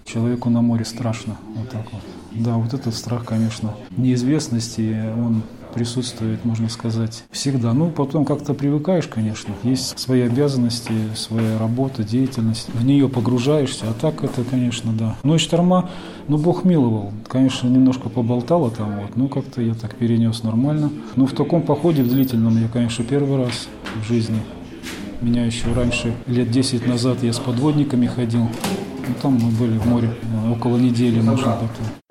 Человеку 0.04 0.50
на 0.50 0.62
море 0.62 0.84
страшно, 0.84 1.36
вот 1.56 1.68
так 1.68 1.84
вот. 1.92 2.02
Да, 2.32 2.54
вот 2.54 2.72
этот 2.72 2.94
страх, 2.94 3.24
конечно, 3.24 3.74
неизвестности, 3.96 4.96
он 5.16 5.42
присутствует, 5.72 6.44
можно 6.44 6.68
сказать, 6.68 7.24
всегда. 7.30 7.72
Ну, 7.72 7.90
потом 7.90 8.24
как-то 8.24 8.54
привыкаешь, 8.54 9.06
конечно. 9.06 9.54
Есть 9.62 9.98
свои 9.98 10.20
обязанности, 10.22 10.92
своя 11.14 11.58
работа, 11.58 12.04
деятельность. 12.04 12.68
В 12.74 12.84
нее 12.84 13.08
погружаешься, 13.08 13.86
а 13.88 13.94
так 13.94 14.22
это, 14.24 14.44
конечно, 14.44 14.92
да. 14.92 15.16
И 15.24 15.38
шторма, 15.38 15.90
ну, 16.28 16.38
Бог 16.38 16.64
миловал. 16.64 17.12
Конечно, 17.28 17.68
немножко 17.68 18.08
поболтало 18.08 18.70
там, 18.70 19.00
вот, 19.00 19.16
ну, 19.16 19.28
как-то 19.28 19.62
я 19.62 19.74
так 19.74 19.94
перенес 19.96 20.42
нормально. 20.42 20.90
Но 21.16 21.26
в 21.26 21.32
таком 21.32 21.62
походе 21.62 22.02
в 22.02 22.08
длительном 22.08 22.60
я, 22.60 22.68
конечно, 22.68 23.04
первый 23.04 23.44
раз 23.44 23.68
в 24.00 24.06
жизни. 24.06 24.40
Меня 25.20 25.46
еще 25.46 25.72
раньше, 25.72 26.12
лет 26.26 26.50
10 26.50 26.86
назад, 26.86 27.22
я 27.22 27.32
с 27.32 27.38
подводниками 27.38 28.06
ходил. 28.06 28.48
Ну, 29.08 29.14
там 29.20 29.34
мы 29.34 29.50
были 29.50 29.78
в 29.78 29.86
море 29.86 30.10
около 30.50 30.76
недели, 30.76 31.20
можно 31.20 31.52
так. 31.52 32.01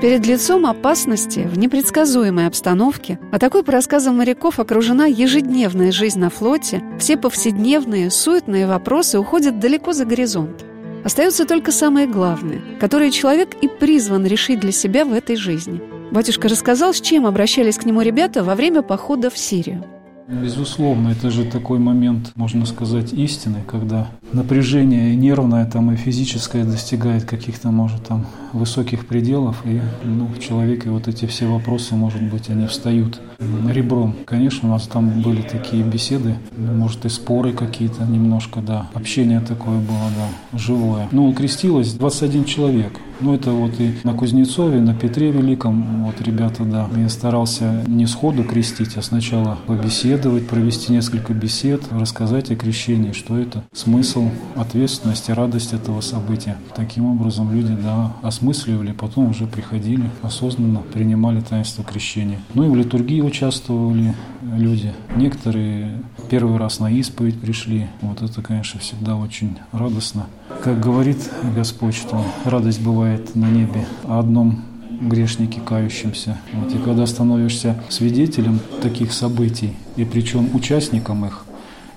Перед 0.00 0.26
лицом 0.26 0.64
опасности 0.64 1.40
в 1.40 1.58
непредсказуемой 1.58 2.46
обстановке, 2.46 3.18
а 3.32 3.40
такой 3.40 3.64
по 3.64 3.72
рассказам 3.72 4.18
моряков 4.18 4.60
окружена 4.60 5.06
ежедневная 5.06 5.90
жизнь 5.90 6.20
на 6.20 6.30
флоте, 6.30 6.84
все 7.00 7.16
повседневные, 7.16 8.08
суетные 8.08 8.68
вопросы 8.68 9.18
уходят 9.18 9.58
далеко 9.58 9.92
за 9.92 10.04
горизонт. 10.04 10.64
Остается 11.04 11.46
только 11.46 11.72
самое 11.72 12.06
главное, 12.06 12.60
которое 12.78 13.10
человек 13.10 13.56
и 13.60 13.66
призван 13.66 14.24
решить 14.24 14.60
для 14.60 14.70
себя 14.70 15.04
в 15.04 15.12
этой 15.12 15.34
жизни. 15.34 15.80
Батюшка 16.12 16.46
рассказал, 16.46 16.94
с 16.94 17.00
чем 17.00 17.26
обращались 17.26 17.76
к 17.76 17.84
нему 17.84 18.00
ребята 18.00 18.44
во 18.44 18.54
время 18.54 18.82
похода 18.82 19.30
в 19.30 19.36
Сирию. 19.36 19.84
Безусловно, 20.28 21.08
это 21.08 21.30
же 21.30 21.46
такой 21.46 21.78
момент, 21.78 22.32
можно 22.34 22.66
сказать, 22.66 23.14
истины, 23.14 23.64
когда 23.66 24.08
напряжение 24.34 25.16
нервное 25.16 25.64
там, 25.64 25.90
и 25.90 25.96
физическое 25.96 26.64
достигает 26.64 27.24
каких-то, 27.24 27.70
может, 27.70 28.04
там 28.06 28.26
высоких 28.52 29.06
пределов, 29.06 29.56
и 29.64 29.80
ну, 30.04 30.26
в 30.26 30.38
человеке 30.38 30.90
вот 30.90 31.08
эти 31.08 31.26
все 31.26 31.46
вопросы, 31.46 31.94
может 31.94 32.22
быть, 32.22 32.50
они 32.50 32.66
встают 32.66 33.20
ребром. 33.68 34.14
Конечно, 34.24 34.68
у 34.68 34.72
нас 34.72 34.86
там 34.86 35.22
были 35.22 35.42
такие 35.42 35.82
беседы, 35.82 36.34
может, 36.56 37.04
и 37.04 37.08
споры 37.08 37.52
какие-то 37.52 38.04
немножко, 38.04 38.60
да. 38.60 38.88
Общение 38.94 39.40
такое 39.40 39.78
было, 39.78 40.08
да, 40.16 40.58
живое. 40.58 41.08
Ну, 41.12 41.32
крестилось 41.32 41.92
21 41.92 42.44
человек. 42.44 42.92
Ну, 43.20 43.34
это 43.34 43.50
вот 43.50 43.80
и 43.80 43.94
на 44.04 44.14
Кузнецове, 44.14 44.80
на 44.80 44.94
Петре 44.94 45.30
Великом, 45.30 46.04
вот 46.04 46.20
ребята, 46.20 46.64
да. 46.64 46.88
Я 46.96 47.08
старался 47.08 47.84
не 47.86 48.06
сходу 48.06 48.44
крестить, 48.44 48.96
а 48.96 49.02
сначала 49.02 49.58
побеседовать, 49.66 50.46
провести 50.46 50.92
несколько 50.92 51.32
бесед, 51.32 51.82
рассказать 51.90 52.50
о 52.50 52.56
крещении, 52.56 53.12
что 53.12 53.36
это, 53.36 53.64
смысл, 53.72 54.30
ответственность 54.54 55.28
и 55.28 55.32
радость 55.32 55.72
этого 55.72 56.00
события. 56.00 56.56
Таким 56.74 57.06
образом 57.06 57.52
люди, 57.52 57.76
да, 57.82 58.12
осмысливали, 58.38 58.92
потом 58.92 59.30
уже 59.30 59.46
приходили, 59.46 60.10
осознанно 60.22 60.80
принимали 60.80 61.40
таинство 61.40 61.84
крещения. 61.84 62.38
Ну 62.54 62.64
и 62.64 62.68
в 62.68 62.76
литургии 62.76 63.20
участвовали 63.20 64.14
люди. 64.42 64.92
Некоторые 65.16 66.02
первый 66.30 66.56
раз 66.56 66.78
на 66.78 66.90
исповедь 66.90 67.40
пришли. 67.40 67.88
Вот 68.00 68.22
это, 68.22 68.40
конечно, 68.42 68.78
всегда 68.80 69.16
очень 69.16 69.58
радостно. 69.72 70.26
Как 70.62 70.80
говорит 70.80 71.18
Господь, 71.54 71.94
что 71.94 72.24
радость 72.44 72.80
бывает 72.80 73.34
на 73.34 73.50
небе 73.50 73.86
о 74.04 74.20
одном 74.20 74.62
грешнике 75.00 75.60
кающемся. 75.60 76.38
Вот, 76.52 76.74
и 76.74 76.78
когда 76.78 77.06
становишься 77.06 77.80
свидетелем 77.88 78.60
таких 78.82 79.12
событий, 79.12 79.72
и 79.96 80.04
причем 80.04 80.54
участником 80.54 81.24
их, 81.24 81.44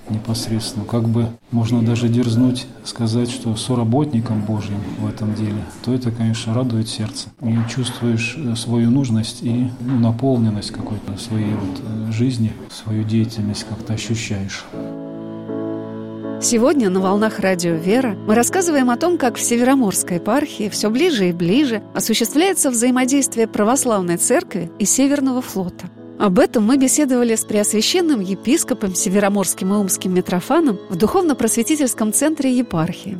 непосредственно. 0.08 0.84
Как 0.84 1.08
бы 1.08 1.28
можно 1.50 1.82
даже 1.82 2.08
дерзнуть 2.08 2.66
сказать, 2.84 3.30
что 3.30 3.56
соработником 3.56 4.42
Божьим 4.42 4.80
в 4.98 5.06
этом 5.06 5.34
деле, 5.34 5.64
то 5.84 5.94
это, 5.94 6.10
конечно, 6.10 6.54
радует 6.54 6.88
сердце. 6.88 7.28
И 7.42 7.56
чувствуешь 7.70 8.36
э, 8.36 8.54
свою 8.56 8.90
нужность 8.90 9.42
и 9.42 9.70
ну, 9.80 9.98
наполненность 9.98 10.70
какой-то 10.70 11.16
своей 11.18 11.54
вот 11.54 11.80
э, 11.80 12.12
жизни, 12.12 12.52
свою 12.70 13.04
деятельность 13.04 13.66
как-то 13.68 13.94
ощущаешь. 13.94 14.64
Сегодня 16.40 16.90
на 16.90 16.98
«Волнах 16.98 17.38
Радио 17.38 17.74
Вера» 17.74 18.16
мы 18.26 18.34
рассказываем 18.34 18.90
о 18.90 18.96
том, 18.96 19.16
как 19.16 19.36
в 19.36 19.40
Североморской 19.40 20.16
епархии 20.16 20.68
все 20.68 20.90
ближе 20.90 21.28
и 21.28 21.32
ближе 21.32 21.82
осуществляется 21.94 22.70
взаимодействие 22.70 23.46
православной 23.46 24.16
церкви 24.16 24.68
и 24.80 24.84
Северного 24.84 25.40
флота– 25.40 25.88
об 26.22 26.38
этом 26.38 26.62
мы 26.62 26.76
беседовали 26.76 27.34
с 27.34 27.44
преосвященным 27.44 28.20
епископом 28.20 28.94
Североморским 28.94 29.72
и 29.72 29.76
Умским 29.76 30.14
Митрофаном 30.14 30.78
в 30.88 30.94
Духовно-просветительском 30.94 32.12
центре 32.12 32.56
епархии. 32.56 33.18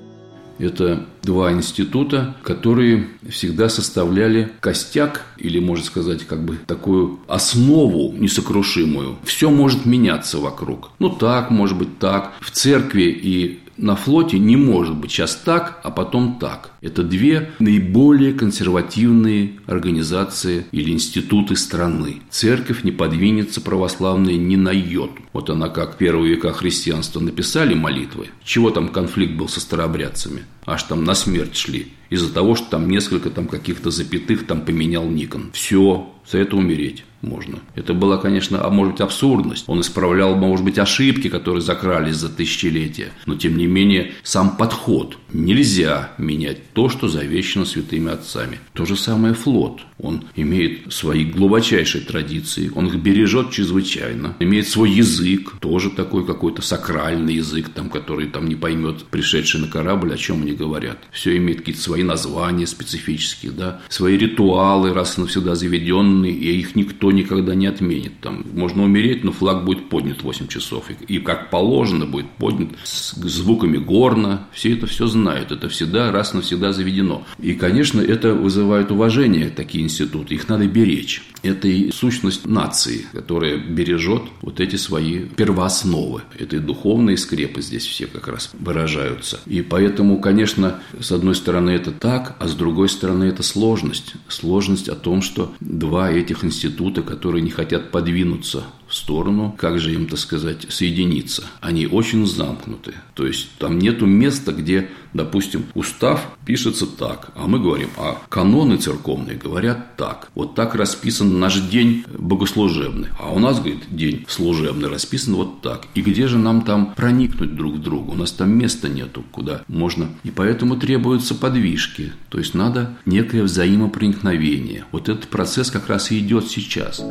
Это 0.61 1.05
два 1.25 1.51
института, 1.51 2.37
которые 2.45 3.09
всегда 3.29 3.69
составляли 3.69 4.53
костяк, 4.61 5.23
или, 5.37 5.59
можно 5.59 5.85
сказать, 5.85 6.23
как 6.25 6.45
бы 6.45 6.59
такую 6.65 7.19
основу 7.27 8.13
несокрушимую. 8.13 9.17
Все 9.25 9.51
может 9.51 9.85
меняться 9.85 10.39
вокруг. 10.39 10.91
Ну, 11.01 11.11
так, 11.11 11.51
может 11.51 11.77
быть, 11.77 11.99
так. 11.99 12.31
В 12.41 12.53
церкви 12.53 13.03
и 13.03 13.63
на 13.77 13.97
флоте 13.97 14.39
не 14.39 14.55
может 14.55 14.95
быть 14.95 15.11
сейчас 15.11 15.35
так, 15.35 15.81
а 15.83 15.91
потом 15.91 16.39
так. 16.39 16.72
Это 16.83 17.05
две 17.05 17.53
наиболее 17.61 18.33
консервативные 18.33 19.53
организации 19.67 20.67
или 20.73 20.91
институты 20.91 21.55
страны. 21.55 22.23
Церковь 22.29 22.83
не 22.83 22.91
подвинется 22.91 23.61
православная 23.61 24.35
ни 24.35 24.57
на 24.57 24.73
йоту. 24.73 25.23
Вот 25.33 25.49
она 25.49 25.69
как 25.69 25.95
в 25.95 25.97
первые 25.97 26.35
века 26.35 26.53
христианства 26.53 27.21
написали 27.21 27.75
молитвы. 27.75 28.31
Чего 28.43 28.71
там 28.71 28.89
конфликт 28.89 29.35
был 29.35 29.49
со 29.49 29.61
старообрядцами? 29.61 30.43
Аж 30.67 30.83
там 30.83 31.05
на 31.05 31.15
смерть 31.15 31.57
шли. 31.57 31.93
Из-за 32.11 32.33
того, 32.35 32.57
что 32.57 32.71
там 32.71 32.91
несколько 32.91 33.31
там 33.31 33.47
каких-то 33.47 33.91
запятых 33.91 34.45
там 34.47 34.62
поменял 34.62 35.09
Никон. 35.09 35.51
Все, 35.53 36.12
за 36.31 36.39
это 36.39 36.57
умереть 36.57 37.05
можно. 37.23 37.61
Это 37.75 37.95
была, 37.95 38.19
конечно, 38.19 38.65
а 38.65 38.71
может 38.71 38.95
быть, 38.95 39.01
абсурдность. 39.01 39.65
Он 39.67 39.81
исправлял, 39.81 40.35
может 40.35 40.65
быть, 40.65 40.79
ошибки, 40.79 41.29
которые 41.29 41.62
закрались 41.62 42.17
за 42.17 42.29
тысячелетия. 42.29 43.12
Но, 43.27 43.37
тем 43.37 43.57
не 43.57 43.67
менее, 43.67 44.12
сам 44.23 44.57
подход. 44.57 45.19
Нельзя 45.33 46.11
менять 46.19 46.72
то, 46.73 46.88
что 46.88 47.09
завещено 47.09 47.64
святыми 47.64 48.11
отцами. 48.11 48.59
То 48.73 48.85
же 48.85 48.97
самое 48.97 49.35
флот. 49.35 49.83
Он 49.99 50.25
имеет 50.35 50.93
свои 50.93 51.25
глубочайшие 51.25 52.05
традиции, 52.05 52.73
он 52.75 52.88
их 52.88 52.97
бережет 52.97 53.50
чрезвычайно, 53.50 54.37
имеет 54.41 54.67
свой 54.67 54.91
язык, 54.91 55.52
тоже 55.61 55.91
такой 55.91 56.26
какой-то 56.26 56.61
сакральный 56.61 57.35
язык, 57.35 57.69
там, 57.69 57.88
который 57.88 58.26
там 58.26 58.49
не 58.49 58.57
поймет 58.57 59.05
пришедший 59.05 59.61
на 59.61 59.68
корабль, 59.68 60.12
о 60.12 60.16
чем 60.16 60.42
они 60.42 60.53
говорят. 60.53 60.99
Все 61.12 61.37
имеет 61.37 61.59
какие-то 61.59 61.81
свои 61.81 62.03
названия 62.03 62.66
специфические, 62.66 63.53
да, 63.53 63.81
свои 63.88 64.16
ритуалы, 64.16 64.92
раз 64.92 65.18
и 65.18 65.20
навсегда 65.20 65.55
заведенные, 65.55 66.33
и 66.33 66.59
их 66.59 66.75
никто 66.75 67.12
никогда 67.12 67.55
не 67.55 67.66
отменит. 67.66 68.20
Там 68.20 68.44
можно 68.55 68.83
умереть, 68.83 69.25
но 69.25 69.33
флаг 69.33 69.64
будет 69.64 69.88
поднят 69.88 70.23
8 70.23 70.49
часов. 70.49 70.90
И, 71.07 71.18
как 71.18 71.51
положено 71.51 72.07
будет 72.07 72.31
поднят 72.31 72.70
с 72.83 73.14
звуками 73.14 73.77
горна. 73.77 74.49
Все 74.53 74.73
это 74.75 74.87
все 74.87 75.07
знают. 75.07 75.53
Это 75.53 75.68
всегда 75.68 76.11
раз 76.11 76.35
навсегда 76.35 76.62
заведено. 76.70 77.27
И, 77.40 77.55
конечно, 77.55 78.01
это 78.01 78.35
вызывает 78.35 78.92
уважение, 78.92 79.48
такие 79.48 79.83
институты. 79.83 80.35
Их 80.35 80.48
надо 80.48 80.66
беречь. 80.66 81.25
Это 81.42 81.66
и 81.66 81.90
сущность 81.90 82.46
нации, 82.46 83.07
которая 83.12 83.57
бережет 83.57 84.22
вот 84.42 84.61
эти 84.61 84.77
свои 84.77 85.20
первоосновы. 85.20 86.22
Это 86.38 86.57
и 86.57 86.61
духовные 86.61 87.16
скрепы 87.16 87.62
здесь 87.62 87.85
все 87.85 88.07
как 88.07 88.29
раз 88.29 88.51
выражаются. 88.53 89.40
И 89.46 89.62
поэтому, 89.62 90.20
конечно, 90.20 90.79
с 91.01 91.11
одной 91.11 91.35
стороны 91.35 91.70
это 91.70 91.90
так, 91.90 92.37
а 92.38 92.46
с 92.46 92.55
другой 92.55 92.88
стороны 92.88 93.25
это 93.25 93.42
сложность. 93.42 94.14
Сложность 94.29 94.88
о 94.88 94.94
том, 94.94 95.22
что 95.22 95.53
два 95.59 96.12
этих 96.12 96.44
института, 96.44 97.03
которые 97.03 97.42
не 97.42 97.51
хотят 97.51 97.90
подвинуться 97.90 98.64
сторону, 98.94 99.55
как 99.57 99.78
же 99.78 99.94
им, 99.94 100.07
так 100.07 100.18
сказать, 100.18 100.66
соединиться. 100.68 101.44
Они 101.61 101.87
очень 101.87 102.26
замкнуты. 102.26 102.94
То 103.14 103.26
есть 103.26 103.50
там 103.59 103.78
нету 103.78 104.07
места, 104.07 104.52
где, 104.52 104.88
допустим, 105.12 105.64
устав 105.74 106.28
пишется 106.44 106.87
так, 106.87 107.31
а 107.35 107.46
мы 107.46 107.59
говорим, 107.59 107.90
а 107.96 108.18
каноны 108.28 108.76
церковные 108.76 109.37
говорят 109.37 109.96
так. 109.96 110.31
Вот 110.35 110.55
так 110.55 110.74
расписан 110.74 111.38
наш 111.38 111.61
день 111.61 112.05
богослужебный. 112.18 113.09
А 113.18 113.33
у 113.33 113.38
нас, 113.38 113.59
говорит, 113.59 113.85
день 113.90 114.24
служебный 114.28 114.88
расписан 114.88 115.35
вот 115.35 115.61
так. 115.62 115.87
И 115.94 116.02
где 116.02 116.28
же 116.28 116.38
нам 116.38 116.62
там 116.62 116.94
проникнуть 116.94 117.55
друг 117.55 117.74
в 117.74 117.83
друга? 117.83 118.11
У 118.11 118.14
нас 118.14 118.33
там 118.33 118.57
места 118.57 118.88
нету, 118.88 119.24
куда 119.31 119.62
можно. 119.68 120.11
И 120.24 120.31
поэтому 120.31 120.76
требуются 120.76 121.35
подвижки. 121.35 122.12
То 122.28 122.38
есть 122.38 122.55
надо 122.55 122.96
некое 123.07 123.42
взаимопроникновение. 123.42 124.85
Вот 124.92 125.09
этот 125.09 125.28
процесс 125.28 125.70
как 125.70 125.88
раз 125.88 126.11
и 126.11 126.18
идет 126.18 126.48
сейчас. 126.48 127.02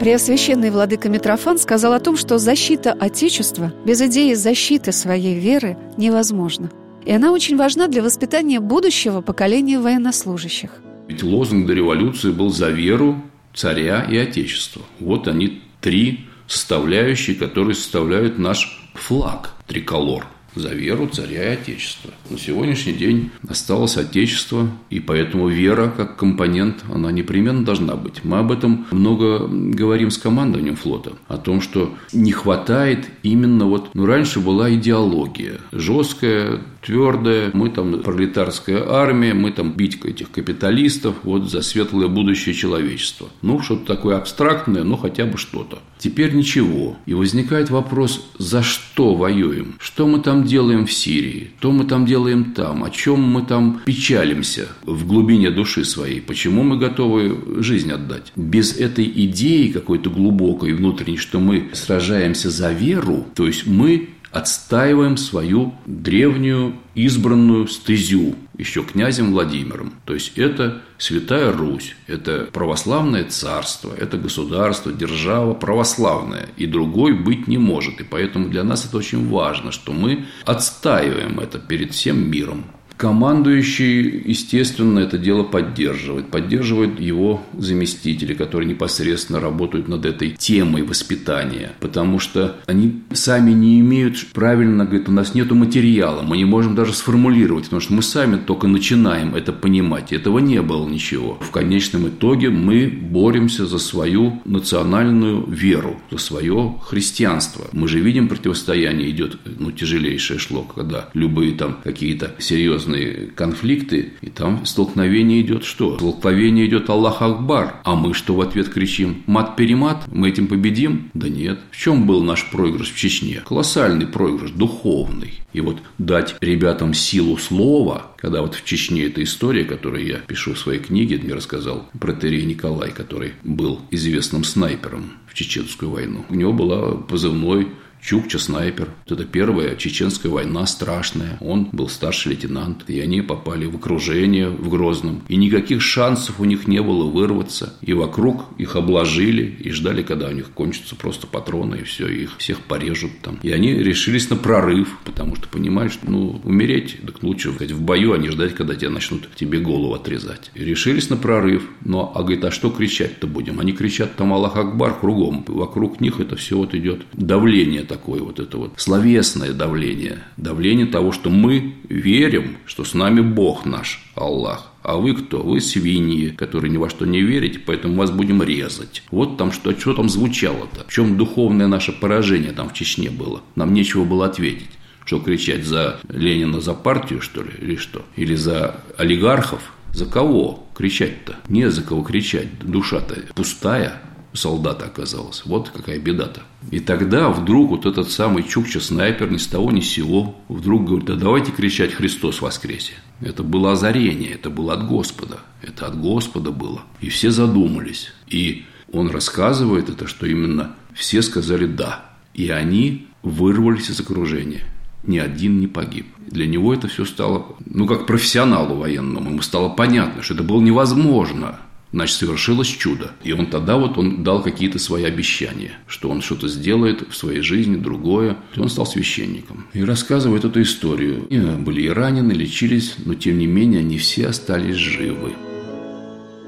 Преосвященный 0.00 0.70
владыка 0.70 1.08
Митрофан 1.08 1.58
сказал 1.58 1.92
о 1.92 1.98
том, 1.98 2.16
что 2.16 2.38
защита 2.38 2.92
Отечества 2.92 3.72
без 3.84 4.00
идеи 4.00 4.34
защиты 4.34 4.92
своей 4.92 5.40
веры 5.40 5.76
невозможна. 5.96 6.70
И 7.04 7.10
она 7.10 7.32
очень 7.32 7.56
важна 7.56 7.88
для 7.88 8.02
воспитания 8.02 8.60
будущего 8.60 9.22
поколения 9.22 9.80
военнослужащих. 9.80 10.70
Ведь 11.08 11.24
лозунг 11.24 11.66
до 11.66 11.74
революции 11.74 12.30
был 12.30 12.50
«За 12.50 12.68
веру, 12.68 13.20
царя 13.54 14.04
и 14.08 14.16
Отечество». 14.16 14.82
Вот 15.00 15.26
они 15.26 15.62
три 15.80 16.26
составляющие, 16.46 17.34
которые 17.34 17.74
составляют 17.74 18.38
наш 18.38 18.88
флаг 18.94 19.50
триколор– 19.66 20.26
за 20.54 20.70
веру 20.70 21.08
царя 21.08 21.52
и 21.52 21.54
отечества. 21.54 22.10
На 22.30 22.38
сегодняшний 22.38 22.92
день 22.92 23.30
осталось 23.48 23.96
отечество, 23.96 24.68
и 24.90 25.00
поэтому 25.00 25.48
вера 25.48 25.92
как 25.96 26.16
компонент, 26.16 26.84
она 26.92 27.12
непременно 27.12 27.64
должна 27.64 27.96
быть. 27.96 28.24
Мы 28.24 28.38
об 28.38 28.52
этом 28.52 28.86
много 28.90 29.46
говорим 29.48 30.10
с 30.10 30.18
командованием 30.18 30.76
флота, 30.76 31.12
о 31.28 31.38
том, 31.38 31.60
что 31.60 31.94
не 32.12 32.32
хватает 32.32 33.06
именно 33.22 33.66
вот, 33.66 33.94
ну 33.94 34.06
раньше 34.06 34.40
была 34.40 34.72
идеология, 34.74 35.58
жесткая, 35.72 36.60
твердая, 36.82 37.50
мы 37.52 37.70
там 37.70 38.00
пролетарская 38.00 38.84
армия, 38.88 39.34
мы 39.34 39.52
там 39.52 39.72
бить 39.72 40.02
этих 40.04 40.30
капиталистов 40.30 41.16
вот 41.22 41.50
за 41.50 41.62
светлое 41.62 42.08
будущее 42.08 42.54
человечества. 42.54 43.28
Ну, 43.42 43.60
что-то 43.60 43.84
такое 43.84 44.16
абстрактное, 44.16 44.84
но 44.84 44.96
хотя 44.96 45.26
бы 45.26 45.38
что-то. 45.38 45.80
Теперь 45.98 46.34
ничего. 46.34 46.96
И 47.06 47.14
возникает 47.14 47.70
вопрос, 47.70 48.30
за 48.38 48.62
что 48.62 49.14
воюем? 49.14 49.74
Что 49.80 50.06
мы 50.06 50.20
там 50.20 50.37
делаем 50.44 50.86
в 50.86 50.92
Сирии? 50.92 51.50
Что 51.58 51.72
мы 51.72 51.84
там 51.84 52.06
делаем 52.06 52.52
там? 52.52 52.84
О 52.84 52.90
чем 52.90 53.20
мы 53.20 53.42
там 53.42 53.80
печалимся 53.84 54.68
в 54.82 55.06
глубине 55.06 55.50
души 55.50 55.84
своей? 55.84 56.20
Почему 56.20 56.62
мы 56.62 56.76
готовы 56.76 57.62
жизнь 57.62 57.90
отдать? 57.90 58.32
Без 58.36 58.76
этой 58.76 59.06
идеи 59.06 59.68
какой-то 59.68 60.10
глубокой 60.10 60.72
внутренней, 60.72 61.16
что 61.16 61.40
мы 61.40 61.68
сражаемся 61.72 62.50
за 62.50 62.72
веру, 62.72 63.26
то 63.34 63.46
есть 63.46 63.66
мы 63.66 64.08
отстаиваем 64.30 65.16
свою 65.16 65.74
древнюю 65.86 66.74
избранную 66.94 67.66
стезю 67.68 68.36
еще 68.58 68.82
князем 68.82 69.32
Владимиром. 69.32 69.94
То 70.04 70.14
есть 70.14 70.36
это 70.36 70.82
Святая 70.98 71.52
Русь, 71.52 71.94
это 72.08 72.48
православное 72.52 73.24
царство, 73.24 73.94
это 73.96 74.18
государство, 74.18 74.92
держава 74.92 75.54
православная, 75.54 76.48
и 76.56 76.66
другой 76.66 77.14
быть 77.14 77.46
не 77.46 77.56
может. 77.56 78.00
И 78.00 78.04
поэтому 78.04 78.48
для 78.48 78.64
нас 78.64 78.84
это 78.84 78.96
очень 78.98 79.28
важно, 79.28 79.70
что 79.70 79.92
мы 79.92 80.26
отстаиваем 80.44 81.38
это 81.38 81.58
перед 81.60 81.94
всем 81.94 82.28
миром. 82.28 82.64
Командующий, 82.98 84.24
естественно, 84.26 84.98
это 84.98 85.18
дело 85.18 85.44
поддерживает. 85.44 86.32
Поддерживают 86.32 86.98
его 86.98 87.44
заместители, 87.56 88.34
которые 88.34 88.68
непосредственно 88.68 89.38
работают 89.38 89.86
над 89.86 90.04
этой 90.04 90.30
темой 90.32 90.82
воспитания. 90.82 91.70
Потому 91.78 92.18
что 92.18 92.56
они 92.66 93.04
сами 93.12 93.52
не 93.52 93.78
имеют, 93.78 94.26
правильно 94.32 94.84
говорят, 94.84 95.08
у 95.08 95.12
нас 95.12 95.32
нет 95.36 95.48
материала, 95.52 96.22
мы 96.22 96.36
не 96.36 96.44
можем 96.44 96.74
даже 96.74 96.92
сформулировать, 96.92 97.64
потому 97.66 97.80
что 97.80 97.92
мы 97.94 98.02
сами 98.02 98.36
только 98.36 98.66
начинаем 98.66 99.36
это 99.36 99.52
понимать. 99.52 100.12
Этого 100.12 100.40
не 100.40 100.60
было 100.60 100.86
ничего. 100.88 101.38
В 101.40 101.52
конечном 101.52 102.08
итоге 102.08 102.50
мы 102.50 102.88
боремся 102.88 103.64
за 103.64 103.78
свою 103.78 104.42
национальную 104.44 105.46
веру, 105.46 106.00
за 106.10 106.18
свое 106.18 106.74
христианство. 106.84 107.66
Мы 107.70 107.86
же 107.86 108.00
видим, 108.00 108.26
противостояние 108.26 109.08
идет, 109.10 109.38
ну, 109.44 109.70
тяжелейшее 109.70 110.40
шло, 110.40 110.62
когда 110.62 111.10
любые 111.14 111.52
там 111.52 111.78
какие-то 111.84 112.34
серьезные 112.40 112.87
серьезные 112.88 113.30
конфликты, 113.34 114.12
и 114.20 114.30
там 114.30 114.64
столкновение 114.64 115.40
идет 115.40 115.64
что? 115.64 115.96
Столкновение 115.96 116.66
идет 116.66 116.88
Аллах 116.90 117.22
Акбар, 117.22 117.76
а 117.84 117.94
мы 117.94 118.14
что 118.14 118.34
в 118.34 118.40
ответ 118.40 118.68
кричим? 118.68 119.22
Мат-перемат? 119.26 120.04
Мы 120.08 120.28
этим 120.28 120.46
победим? 120.46 121.10
Да 121.14 121.28
нет. 121.28 121.60
В 121.70 121.76
чем 121.76 122.06
был 122.06 122.22
наш 122.22 122.50
проигрыш 122.50 122.92
в 122.92 122.96
Чечне? 122.96 123.42
Колоссальный 123.46 124.06
проигрыш, 124.06 124.50
духовный. 124.50 125.34
И 125.52 125.60
вот 125.60 125.78
дать 125.98 126.36
ребятам 126.40 126.94
силу 126.94 127.38
слова, 127.38 128.12
когда 128.16 128.42
вот 128.42 128.54
в 128.54 128.64
Чечне 128.64 129.04
эта 129.04 129.22
история, 129.22 129.64
которую 129.64 130.06
я 130.06 130.16
пишу 130.18 130.54
в 130.54 130.58
своей 130.58 130.80
книге, 130.80 131.18
мне 131.22 131.34
рассказал 131.34 131.88
протерей 131.98 132.44
Николай, 132.44 132.90
который 132.90 133.32
был 133.44 133.80
известным 133.90 134.44
снайпером 134.44 135.12
в 135.26 135.34
Чеченскую 135.34 135.90
войну. 135.90 136.24
У 136.28 136.34
него 136.34 136.52
была 136.52 136.92
позывной 136.96 137.68
Чукча 138.00 138.38
снайпер. 138.38 138.88
Это 139.06 139.24
первая 139.24 139.76
чеченская 139.76 140.30
война 140.30 140.66
страшная. 140.66 141.38
Он 141.40 141.68
был 141.72 141.88
старший 141.88 142.32
лейтенант. 142.32 142.84
И 142.88 143.00
они 143.00 143.22
попали 143.22 143.66
в 143.66 143.76
окружение 143.76 144.48
в 144.48 144.68
Грозном. 144.68 145.22
И 145.28 145.36
никаких 145.36 145.82
шансов 145.82 146.40
у 146.40 146.44
них 146.44 146.66
не 146.66 146.80
было 146.80 147.08
вырваться. 147.08 147.74
И 147.82 147.92
вокруг 147.92 148.44
их 148.58 148.76
обложили 148.76 149.42
и 149.42 149.70
ждали, 149.70 150.02
когда 150.02 150.28
у 150.28 150.32
них 150.32 150.50
кончатся 150.50 150.96
просто 150.96 151.26
патроны. 151.26 151.76
И 151.76 151.84
все, 151.84 152.08
их 152.08 152.36
всех 152.38 152.60
порежут 152.60 153.12
там. 153.22 153.38
И 153.42 153.50
они 153.50 153.74
решились 153.74 154.30
на 154.30 154.36
прорыв, 154.36 154.98
потому 155.04 155.36
что 155.36 155.48
понимали, 155.48 155.88
что 155.88 156.10
ну, 156.10 156.40
умереть, 156.44 156.96
так 157.04 157.22
лучше 157.22 157.52
сказать, 157.52 157.72
в 157.72 157.82
бою, 157.82 158.12
а 158.12 158.18
не 158.18 158.28
ждать, 158.28 158.54
когда 158.54 158.74
тебя 158.74 158.90
начнут 158.90 159.28
тебе 159.34 159.58
голову 159.58 159.94
отрезать. 159.94 160.50
И 160.54 160.64
решились 160.64 161.10
на 161.10 161.16
прорыв. 161.16 161.68
Но, 161.84 162.12
а 162.14 162.22
говорит, 162.22 162.44
а 162.44 162.50
что 162.50 162.70
кричать-то 162.70 163.26
будем? 163.26 163.60
Они 163.60 163.72
кричат 163.72 164.16
там 164.16 164.32
Аллах 164.32 164.56
Акбар 164.56 164.98
кругом. 164.98 165.44
Вокруг 165.46 166.00
них 166.00 166.20
это 166.20 166.36
все 166.36 166.56
вот 166.56 166.74
идет 166.74 167.02
давление 167.12 167.82
такое 167.88 168.20
вот 168.20 168.38
это 168.38 168.56
вот 168.58 168.74
словесное 168.76 169.52
давление, 169.52 170.24
давление 170.36 170.86
того, 170.86 171.12
что 171.12 171.30
мы 171.30 171.74
верим, 171.88 172.58
что 172.66 172.84
с 172.84 172.94
нами 172.94 173.20
Бог 173.20 173.66
наш, 173.66 174.04
Аллах. 174.14 174.72
А 174.82 174.96
вы 174.96 175.14
кто? 175.14 175.42
Вы 175.42 175.60
свиньи, 175.60 176.30
которые 176.30 176.70
ни 176.70 176.76
во 176.76 176.88
что 176.88 177.04
не 177.04 177.20
верите, 177.20 177.58
поэтому 177.58 177.96
вас 177.96 178.10
будем 178.10 178.42
резать. 178.42 179.02
Вот 179.10 179.36
там 179.36 179.52
что, 179.52 179.78
что 179.78 179.94
там 179.94 180.08
звучало-то. 180.08 180.84
В 180.86 180.92
чем 180.92 181.16
духовное 181.16 181.66
наше 181.66 181.92
поражение 181.92 182.52
там 182.52 182.70
в 182.70 182.74
Чечне 182.74 183.10
было. 183.10 183.42
Нам 183.54 183.74
нечего 183.74 184.04
было 184.04 184.26
ответить. 184.26 184.70
Что 185.04 185.18
кричать 185.18 185.64
за 185.64 186.00
Ленина, 186.08 186.60
за 186.60 186.74
партию, 186.74 187.20
что 187.20 187.42
ли, 187.42 187.50
или 187.60 187.76
что? 187.76 188.04
Или 188.16 188.34
за 188.34 188.82
олигархов? 188.96 189.72
За 189.92 190.06
кого 190.06 190.66
кричать-то? 190.74 191.36
Не 191.48 191.70
за 191.70 191.82
кого 191.82 192.02
кричать. 192.02 192.48
Душа-то 192.60 193.16
пустая, 193.34 194.00
солдата 194.38 194.86
оказалось. 194.86 195.42
Вот 195.44 195.70
какая 195.70 195.98
беда-то. 195.98 196.42
И 196.70 196.80
тогда 196.80 197.30
вдруг 197.30 197.70
вот 197.70 197.86
этот 197.86 198.10
самый 198.10 198.42
Чукча-снайпер 198.42 199.30
ни 199.30 199.36
с 199.36 199.46
того 199.46 199.70
ни 199.70 199.80
с 199.80 199.90
сего 199.90 200.36
вдруг 200.48 200.86
говорит, 200.86 201.06
да 201.06 201.14
давайте 201.16 201.52
кричать 201.52 201.92
«Христос 201.92 202.40
воскресе». 202.40 202.94
Это 203.20 203.42
было 203.42 203.72
озарение, 203.72 204.30
это 204.30 204.50
было 204.50 204.74
от 204.74 204.86
Господа. 204.86 205.40
Это 205.62 205.86
от 205.86 206.00
Господа 206.00 206.50
было. 206.50 206.82
И 207.00 207.08
все 207.08 207.30
задумались. 207.30 208.12
И 208.28 208.64
он 208.92 209.10
рассказывает 209.10 209.88
это, 209.88 210.06
что 210.06 210.26
именно 210.26 210.74
все 210.94 211.22
сказали 211.22 211.66
«да». 211.66 212.04
И 212.34 212.50
они 212.50 213.08
вырвались 213.22 213.90
из 213.90 214.00
окружения. 214.00 214.62
Ни 215.02 215.18
один 215.18 215.58
не 215.58 215.66
погиб. 215.66 216.06
Для 216.26 216.46
него 216.46 216.72
это 216.74 216.88
все 216.88 217.04
стало, 217.04 217.56
ну, 217.64 217.86
как 217.86 218.06
профессионалу 218.06 218.76
военному, 218.76 219.30
ему 219.30 219.42
стало 219.42 219.70
понятно, 219.70 220.22
что 220.22 220.34
это 220.34 220.42
было 220.42 220.60
невозможно 220.60 221.58
Значит, 221.92 222.16
совершилось 222.16 222.68
чудо. 222.68 223.12
И 223.24 223.32
он 223.32 223.46
тогда 223.46 223.76
вот 223.76 223.96
он 223.96 224.22
дал 224.22 224.42
какие-то 224.42 224.78
свои 224.78 225.04
обещания, 225.04 225.72
что 225.86 226.10
он 226.10 226.20
что-то 226.20 226.48
сделает 226.48 227.08
в 227.10 227.16
своей 227.16 227.40
жизни, 227.40 227.76
другое. 227.76 228.36
И 228.54 228.60
он 228.60 228.68
стал 228.68 228.86
священником. 228.86 229.66
И 229.72 229.82
рассказывает 229.82 230.44
эту 230.44 230.62
историю. 230.62 231.26
И 231.28 231.38
были 231.38 231.82
и 231.82 231.88
ранены, 231.88 232.32
лечились, 232.32 232.96
но 233.04 233.14
тем 233.14 233.38
не 233.38 233.46
менее 233.46 233.80
они 233.80 233.98
все 233.98 234.28
остались 234.28 234.76
живы. 234.76 235.32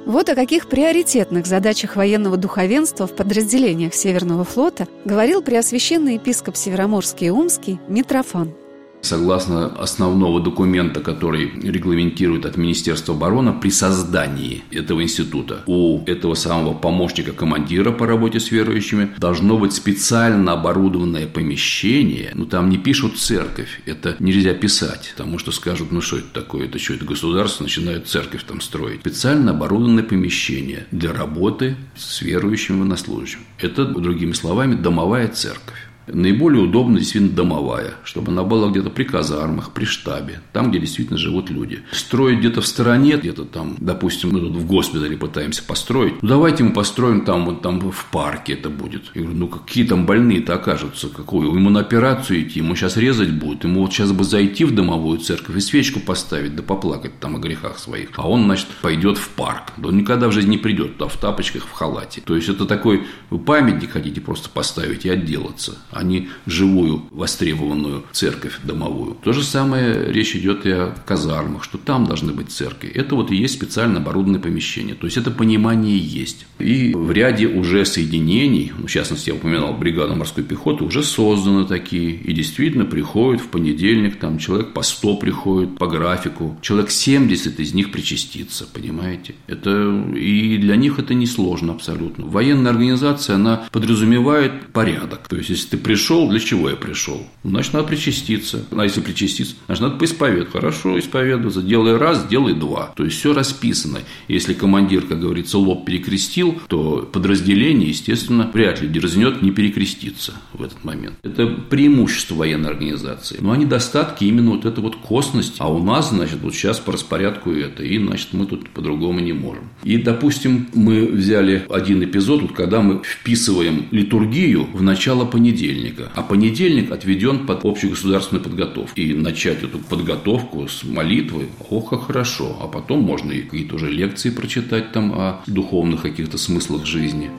Вот 0.06 0.28
о 0.28 0.34
каких 0.34 0.68
приоритетных 0.68 1.46
задачах 1.46 1.94
военного 1.94 2.36
духовенства 2.36 3.06
в 3.06 3.14
подразделениях 3.14 3.94
Северного 3.94 4.44
флота 4.44 4.88
говорил 5.04 5.42
преосвященный 5.42 6.14
епископ 6.14 6.56
Североморский 6.56 7.28
и 7.28 7.30
Умский 7.30 7.78
Митрофан. 7.86 8.52
Согласно 9.02 9.66
основного 9.66 10.40
документа, 10.40 11.00
который 11.00 11.50
регламентирует 11.62 12.44
от 12.44 12.56
Министерства 12.56 13.14
обороны, 13.14 13.52
при 13.52 13.70
создании 13.70 14.62
этого 14.70 15.02
института 15.02 15.62
у 15.66 16.04
этого 16.04 16.34
самого 16.34 16.74
помощника 16.74 17.32
командира 17.32 17.92
по 17.92 18.06
работе 18.06 18.40
с 18.40 18.50
верующими 18.50 19.10
должно 19.18 19.58
быть 19.58 19.72
специально 19.72 20.52
оборудованное 20.52 21.26
помещение. 21.26 22.32
Ну, 22.34 22.46
там 22.46 22.68
не 22.68 22.78
пишут 22.78 23.18
церковь, 23.18 23.80
это 23.86 24.16
нельзя 24.18 24.54
писать, 24.54 25.14
потому 25.16 25.38
что 25.38 25.50
скажут, 25.50 25.92
ну, 25.92 26.00
что 26.00 26.18
это 26.18 26.28
такое, 26.32 26.66
это 26.66 26.78
что, 26.78 26.94
это 26.94 27.04
государство 27.04 27.64
начинает 27.64 28.06
церковь 28.06 28.44
там 28.44 28.60
строить. 28.60 29.00
Специально 29.00 29.52
оборудованное 29.52 30.04
помещение 30.04 30.86
для 30.90 31.12
работы 31.12 31.76
с 31.96 32.22
верующими 32.22 32.78
военнослужащими. 32.78 33.42
Это, 33.58 33.84
другими 33.84 34.32
словами, 34.32 34.74
домовая 34.74 35.28
церковь. 35.28 35.89
Наиболее 36.12 36.64
удобно 36.64 36.98
действительно 36.98 37.32
домовая, 37.32 37.94
чтобы 38.04 38.32
она 38.32 38.42
была 38.42 38.68
где-то 38.70 38.90
при 38.90 39.04
казармах, 39.04 39.72
при 39.72 39.84
штабе, 39.84 40.40
там, 40.52 40.70
где 40.70 40.80
действительно 40.80 41.18
живут 41.18 41.50
люди. 41.50 41.80
Строить 41.92 42.38
где-то 42.38 42.60
в 42.60 42.66
стороне, 42.66 43.16
где-то 43.16 43.44
там, 43.44 43.76
допустим, 43.78 44.30
мы 44.32 44.40
тут 44.40 44.56
в 44.56 44.66
госпитале 44.66 45.16
пытаемся 45.16 45.62
построить, 45.62 46.22
ну 46.22 46.28
давайте 46.28 46.64
мы 46.64 46.72
построим 46.72 47.24
там, 47.24 47.46
вот 47.46 47.62
там 47.62 47.80
в 47.80 48.06
парке 48.10 48.54
это 48.54 48.70
будет. 48.70 49.04
Я 49.14 49.22
говорю, 49.22 49.38
ну 49.38 49.48
какие 49.48 49.84
там 49.84 50.06
больные-то 50.06 50.54
окажутся, 50.54 51.08
какую? 51.08 51.54
Ему 51.54 51.70
на 51.70 51.80
операцию 51.80 52.42
идти, 52.42 52.60
ему 52.60 52.74
сейчас 52.74 52.96
резать 52.96 53.32
будут, 53.32 53.64
ему 53.64 53.82
вот 53.82 53.92
сейчас 53.92 54.12
бы 54.12 54.24
зайти 54.24 54.64
в 54.64 54.74
домовую 54.74 55.18
церковь 55.18 55.56
и 55.56 55.60
свечку 55.60 56.00
поставить, 56.00 56.56
да 56.56 56.62
поплакать 56.62 57.20
там 57.20 57.36
о 57.36 57.38
грехах 57.38 57.78
своих. 57.78 58.10
А 58.16 58.28
он, 58.28 58.44
значит, 58.44 58.68
пойдет 58.82 59.18
в 59.18 59.28
парк. 59.30 59.72
Да 59.76 59.88
он 59.88 59.98
никогда 59.98 60.28
в 60.28 60.32
жизни 60.32 60.50
не 60.50 60.58
придет 60.58 60.96
туда 60.96 61.08
в 61.08 61.16
тапочках, 61.16 61.66
в 61.66 61.72
халате. 61.72 62.20
То 62.24 62.34
есть 62.34 62.48
это 62.48 62.66
такой, 62.66 63.06
вы 63.30 63.38
памятник 63.38 63.92
хотите 63.92 64.20
просто 64.20 64.48
поставить 64.48 65.04
и 65.04 65.08
отделаться 65.08 65.76
а 65.99 65.99
не 66.02 66.28
живую 66.46 67.02
востребованную 67.10 68.04
церковь 68.12 68.60
домовую. 68.62 69.16
То 69.22 69.32
же 69.32 69.42
самое 69.42 70.12
речь 70.12 70.34
идет 70.36 70.66
и 70.66 70.70
о 70.70 70.94
казармах, 71.06 71.64
что 71.64 71.78
там 71.78 72.06
должны 72.06 72.32
быть 72.32 72.50
церкви. 72.50 72.90
Это 72.90 73.14
вот 73.14 73.30
и 73.30 73.36
есть 73.36 73.54
специально 73.54 73.98
оборудованное 73.98 74.40
помещение. 74.40 74.94
То 74.94 75.06
есть 75.06 75.16
это 75.16 75.30
понимание 75.30 75.98
есть. 75.98 76.46
И 76.58 76.92
в 76.94 77.10
ряде 77.10 77.46
уже 77.46 77.84
соединений, 77.84 78.72
ну, 78.76 78.86
в 78.86 78.90
частности, 78.90 79.30
я 79.30 79.36
упоминал 79.36 79.74
бригаду 79.74 80.14
морской 80.14 80.44
пехоты, 80.44 80.84
уже 80.84 81.02
созданы 81.02 81.66
такие. 81.66 82.12
И 82.12 82.32
действительно 82.32 82.84
приходят 82.84 83.40
в 83.40 83.48
понедельник, 83.48 84.18
там 84.18 84.38
человек 84.38 84.72
по 84.72 84.82
100 84.82 85.16
приходит 85.16 85.78
по 85.78 85.86
графику. 85.86 86.58
Человек 86.62 86.90
70 86.90 87.60
из 87.60 87.74
них 87.74 87.90
причастится, 87.92 88.66
понимаете? 88.66 89.34
Это 89.46 89.70
и 90.14 90.58
для 90.58 90.76
них 90.76 90.98
это 90.98 91.14
несложно 91.14 91.72
абсолютно. 91.72 92.26
Военная 92.26 92.72
организация, 92.72 93.36
она 93.36 93.64
подразумевает 93.72 94.68
порядок. 94.72 95.28
То 95.28 95.36
есть, 95.36 95.50
если 95.50 95.68
ты 95.70 95.76
пришел, 95.90 96.28
для 96.28 96.38
чего 96.38 96.70
я 96.70 96.76
пришел? 96.76 97.20
Значит, 97.42 97.72
надо 97.72 97.88
причаститься. 97.88 98.64
А 98.70 98.84
если 98.84 99.00
причаститься, 99.00 99.56
значит, 99.66 99.82
надо 99.82 99.96
поисповедовать. 99.96 100.52
Хорошо, 100.52 100.96
исповедоваться. 101.00 101.62
Делай 101.62 101.96
раз, 101.96 102.28
делай 102.28 102.54
два. 102.54 102.92
То 102.94 103.04
есть, 103.04 103.18
все 103.18 103.32
расписано. 103.32 103.98
Если 104.28 104.54
командир, 104.54 105.02
как 105.02 105.18
говорится, 105.18 105.58
лоб 105.58 105.84
перекрестил, 105.84 106.60
то 106.68 107.08
подразделение, 107.12 107.88
естественно, 107.88 108.48
вряд 108.54 108.80
ли 108.80 108.86
дерзнет 108.86 109.42
не 109.42 109.50
перекреститься 109.50 110.34
в 110.52 110.62
этот 110.62 110.84
момент. 110.84 111.14
Это 111.24 111.48
преимущество 111.48 112.36
военной 112.36 112.70
организации. 112.70 113.38
Но 113.40 113.50
они 113.50 113.66
достатки 113.66 114.22
именно 114.22 114.52
вот 114.52 114.66
эта 114.66 114.80
вот 114.80 114.94
косность. 114.94 115.56
А 115.58 115.68
у 115.72 115.82
нас, 115.82 116.10
значит, 116.10 116.38
вот 116.40 116.54
сейчас 116.54 116.78
по 116.78 116.92
распорядку 116.92 117.50
это. 117.50 117.82
И, 117.82 117.98
значит, 117.98 118.28
мы 118.30 118.46
тут 118.46 118.70
по-другому 118.70 119.18
не 119.18 119.32
можем. 119.32 119.64
И, 119.82 119.96
допустим, 119.96 120.68
мы 120.72 121.06
взяли 121.06 121.64
один 121.68 122.04
эпизод, 122.04 122.42
вот 122.42 122.52
когда 122.52 122.80
мы 122.80 123.02
вписываем 123.02 123.86
литургию 123.90 124.68
в 124.72 124.82
начало 124.82 125.24
понедельника 125.24 125.69
понедельника. 125.70 126.10
А 126.14 126.22
понедельник 126.22 126.90
отведен 126.90 127.46
под 127.46 127.64
общегосударственную 127.64 128.44
подготовку. 128.44 129.00
И 129.00 129.14
начать 129.14 129.62
эту 129.62 129.78
подготовку 129.78 130.68
с 130.68 130.84
молитвы, 130.84 131.48
ох, 131.68 131.90
как 131.90 132.06
хорошо. 132.06 132.56
А 132.60 132.66
потом 132.66 133.00
можно 133.00 133.32
и 133.32 133.42
какие-то 133.42 133.76
уже 133.76 133.90
лекции 133.90 134.30
прочитать 134.30 134.92
там 134.92 135.12
о 135.12 135.42
духовных 135.46 136.02
каких-то 136.02 136.38
смыслах 136.38 136.86
жизни. 136.86 137.30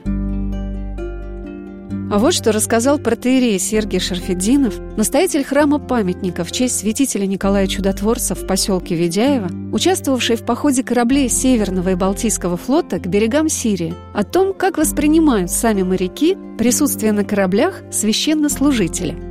А 2.11 2.19
вот 2.19 2.33
что 2.33 2.51
рассказал 2.51 2.99
протеерей 2.99 3.57
Сергей 3.57 4.01
Шарфеддинов, 4.01 4.77
настоятель 4.97 5.45
храма 5.45 5.79
памятника 5.79 6.43
в 6.43 6.51
честь 6.51 6.77
святителя 6.77 7.25
Николая 7.25 7.67
Чудотворца 7.67 8.35
в 8.35 8.45
поселке 8.45 8.95
Ведяево, 8.95 9.47
участвовавший 9.71 10.35
в 10.35 10.45
походе 10.45 10.83
кораблей 10.83 11.29
Северного 11.29 11.91
и 11.91 11.95
Балтийского 11.95 12.57
флота 12.57 12.99
к 12.99 13.07
берегам 13.07 13.47
Сирии, 13.47 13.93
о 14.13 14.25
том, 14.25 14.53
как 14.53 14.77
воспринимают 14.77 15.51
сами 15.51 15.83
моряки 15.83 16.37
присутствие 16.57 17.13
на 17.13 17.23
кораблях 17.23 17.81
священнослужителя– 17.91 19.15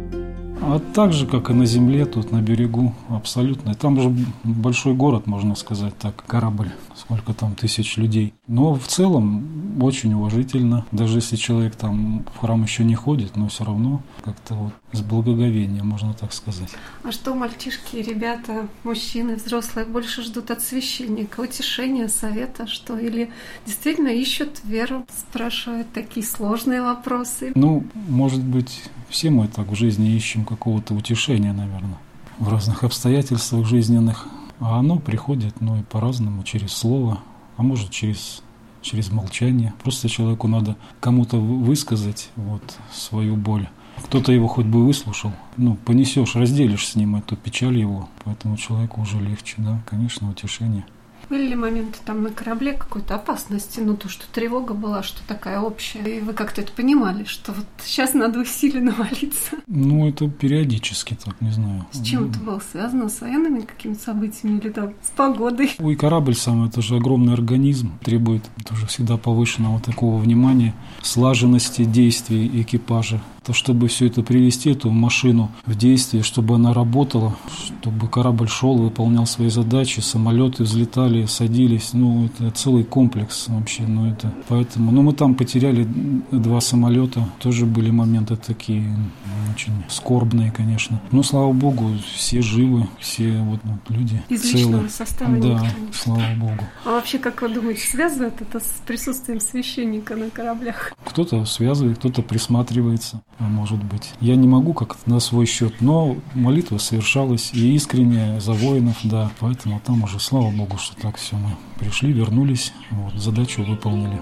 а 0.62 0.78
так 0.94 1.12
же, 1.12 1.26
как 1.26 1.50
и 1.50 1.52
на 1.52 1.66
земле, 1.66 2.04
тут 2.04 2.32
на 2.32 2.40
берегу, 2.40 2.94
абсолютно. 3.08 3.74
Там 3.74 4.00
же 4.00 4.14
большой 4.44 4.94
город, 4.94 5.26
можно 5.26 5.54
сказать 5.54 5.96
так, 5.98 6.24
корабль, 6.26 6.70
сколько 6.94 7.32
там 7.32 7.54
тысяч 7.54 7.96
людей. 7.96 8.34
Но 8.46 8.74
в 8.74 8.86
целом 8.86 9.82
очень 9.82 10.12
уважительно, 10.14 10.84
даже 10.92 11.18
если 11.18 11.36
человек 11.36 11.76
там 11.76 12.24
в 12.34 12.38
храм 12.38 12.62
еще 12.62 12.84
не 12.84 12.94
ходит, 12.94 13.36
но 13.36 13.48
все 13.48 13.64
равно 13.64 14.02
как-то 14.22 14.54
вот 14.54 14.72
с 14.92 15.00
благоговением, 15.00 15.86
можно 15.86 16.14
так 16.14 16.32
сказать. 16.32 16.70
А 17.04 17.12
что 17.12 17.34
мальчишки, 17.34 17.96
ребята, 17.96 18.68
мужчины, 18.84 19.36
взрослые 19.36 19.86
больше 19.86 20.22
ждут 20.22 20.50
от 20.50 20.60
священника? 20.62 21.40
Утешения, 21.40 22.08
совета, 22.08 22.66
что? 22.66 22.98
Или 22.98 23.30
действительно 23.66 24.08
ищут 24.08 24.60
веру, 24.64 25.06
спрашивают 25.16 25.92
такие 25.92 26.26
сложные 26.26 26.82
вопросы? 26.82 27.52
Ну, 27.54 27.84
может 28.08 28.42
быть, 28.42 28.82
все 29.10 29.30
мы 29.30 29.48
так 29.48 29.68
в 29.68 29.74
жизни 29.74 30.10
ищем 30.10 30.44
какого-то 30.44 30.94
утешения, 30.94 31.52
наверное, 31.52 31.98
в 32.38 32.48
разных 32.48 32.84
обстоятельствах 32.84 33.66
жизненных. 33.66 34.26
А 34.60 34.78
оно 34.78 34.98
приходит, 34.98 35.60
ну 35.60 35.78
и 35.78 35.82
по-разному, 35.82 36.44
через 36.44 36.72
слово, 36.72 37.20
а 37.56 37.62
может 37.62 37.90
через, 37.90 38.42
через 38.82 39.10
молчание. 39.10 39.74
Просто 39.82 40.08
человеку 40.08 40.48
надо 40.48 40.76
кому-то 41.00 41.38
высказать 41.38 42.30
вот, 42.36 42.62
свою 42.92 43.36
боль. 43.36 43.68
Кто-то 44.04 44.32
его 44.32 44.48
хоть 44.48 44.66
бы 44.66 44.86
выслушал. 44.86 45.32
Ну, 45.56 45.76
понесешь, 45.76 46.36
разделишь 46.36 46.88
с 46.88 46.94
ним 46.94 47.16
эту 47.16 47.36
печаль 47.36 47.78
его. 47.78 48.08
Поэтому 48.24 48.56
человеку 48.56 49.00
уже 49.02 49.18
легче, 49.20 49.56
да, 49.58 49.82
конечно, 49.86 50.30
утешение. 50.30 50.84
Были 51.30 51.46
ли 51.46 51.54
моменты 51.54 52.00
там 52.04 52.24
на 52.24 52.30
корабле 52.30 52.72
какой-то 52.72 53.14
опасности? 53.14 53.78
Ну, 53.78 53.96
то, 53.96 54.08
что 54.08 54.24
тревога 54.32 54.74
была, 54.74 55.04
что 55.04 55.20
такая 55.28 55.60
общая. 55.60 56.00
И 56.00 56.20
вы 56.20 56.32
как-то 56.32 56.60
это 56.60 56.72
понимали, 56.72 57.22
что 57.22 57.52
вот 57.52 57.66
сейчас 57.84 58.14
надо 58.14 58.40
усиленно 58.40 58.92
молиться? 58.98 59.56
Ну, 59.68 60.08
это 60.08 60.28
периодически 60.28 61.16
так, 61.24 61.40
не 61.40 61.52
знаю. 61.52 61.86
С 61.92 62.02
чем 62.02 62.30
это 62.30 62.40
было 62.40 62.60
связано? 62.72 63.08
С 63.08 63.20
военными 63.20 63.60
какими-то 63.60 64.02
событиями 64.02 64.58
или 64.58 64.70
там 64.70 64.94
с 65.02 65.10
погодой? 65.10 65.70
Ой, 65.78 65.94
корабль 65.94 66.34
сам, 66.34 66.66
это 66.66 66.82
же 66.82 66.96
огромный 66.96 67.34
организм. 67.34 67.92
Требует 68.02 68.42
тоже 68.68 68.86
всегда 68.88 69.16
повышенного 69.16 69.78
такого 69.78 70.18
внимания, 70.18 70.74
слаженности 71.00 71.84
действий 71.84 72.50
экипажа 72.60 73.20
то 73.50 73.54
чтобы 73.54 73.88
все 73.88 74.06
это 74.06 74.22
привести, 74.22 74.70
эту 74.70 74.92
машину 74.92 75.50
в 75.66 75.74
действие, 75.74 76.22
чтобы 76.22 76.54
она 76.54 76.72
работала, 76.72 77.34
чтобы 77.66 78.06
корабль 78.06 78.48
шел, 78.48 78.76
выполнял 78.76 79.26
свои 79.26 79.48
задачи, 79.48 79.98
самолеты 79.98 80.62
взлетали, 80.62 81.26
садились, 81.26 81.92
ну, 81.92 82.26
это 82.26 82.52
целый 82.52 82.84
комплекс 82.84 83.48
вообще, 83.48 83.82
ну, 83.88 84.08
это, 84.08 84.32
поэтому, 84.46 84.92
ну, 84.92 85.02
мы 85.02 85.14
там 85.14 85.34
потеряли 85.34 85.84
два 86.30 86.60
самолета, 86.60 87.28
тоже 87.40 87.66
были 87.66 87.90
моменты 87.90 88.36
такие, 88.36 88.84
очень 89.52 89.72
скорбные, 89.88 90.52
конечно, 90.52 91.00
но, 91.10 91.24
слава 91.24 91.52
богу, 91.52 91.90
все 92.14 92.42
живы, 92.42 92.86
все 93.00 93.40
вот, 93.40 93.58
вот 93.64 93.80
люди 93.88 94.22
Из 94.28 94.42
целые. 94.42 94.88
состава 94.88 95.36
Да, 95.38 95.66
слава 95.92 96.22
богу. 96.36 96.64
А 96.84 96.90
вообще, 96.90 97.18
как 97.18 97.42
вы 97.42 97.48
думаете, 97.48 97.80
связывает 97.80 98.40
это 98.40 98.60
с 98.60 98.80
присутствием 98.86 99.40
священника 99.40 100.14
на 100.14 100.30
кораблях? 100.30 100.92
Кто-то 101.04 101.44
связывает, 101.46 101.98
кто-то 101.98 102.22
присматривается 102.22 103.22
может 103.48 103.83
быть. 103.83 104.12
Я 104.20 104.37
не 104.37 104.46
могу 104.46 104.72
как 104.72 104.96
на 105.07 105.20
свой 105.20 105.46
счет, 105.46 105.74
но 105.81 106.16
молитва 106.35 106.79
совершалась 106.79 107.50
и 107.53 107.74
искренняя 107.74 108.40
за 108.40 108.53
воинов, 108.53 108.96
да. 109.05 109.31
Поэтому 109.40 109.81
там 109.85 110.03
уже, 110.05 110.20
слава 110.20 110.50
Богу, 110.50 110.79
что 110.79 110.96
так 111.00 111.16
все 111.16 111.37
мы 111.37 111.57
пришли, 111.79 112.12
вернулись, 112.12 112.72
вот, 112.90 113.14
задачу 113.14 113.62
выполнили. 113.64 114.20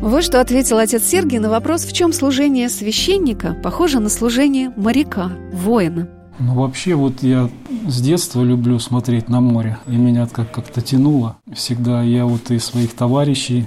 Вот 0.00 0.24
что 0.24 0.40
ответил 0.40 0.78
отец 0.78 1.04
Сергий 1.04 1.38
на 1.38 1.48
вопрос, 1.48 1.84
в 1.84 1.92
чем 1.92 2.12
служение 2.12 2.68
священника 2.68 3.54
похоже 3.62 4.00
на 4.00 4.08
служение 4.08 4.72
моряка, 4.76 5.30
воина. 5.52 6.08
Ну, 6.38 6.54
вообще, 6.54 6.94
вот 6.94 7.22
я 7.22 7.48
с 7.86 8.00
детства 8.00 8.42
люблю 8.42 8.78
смотреть 8.78 9.28
на 9.28 9.40
море, 9.40 9.78
и 9.86 9.92
меня 9.92 10.26
как- 10.26 10.50
как-то 10.50 10.80
тянуло. 10.80 11.36
Всегда 11.54 12.02
я 12.02 12.24
вот 12.24 12.50
и 12.50 12.58
своих 12.58 12.94
товарищей 12.94 13.66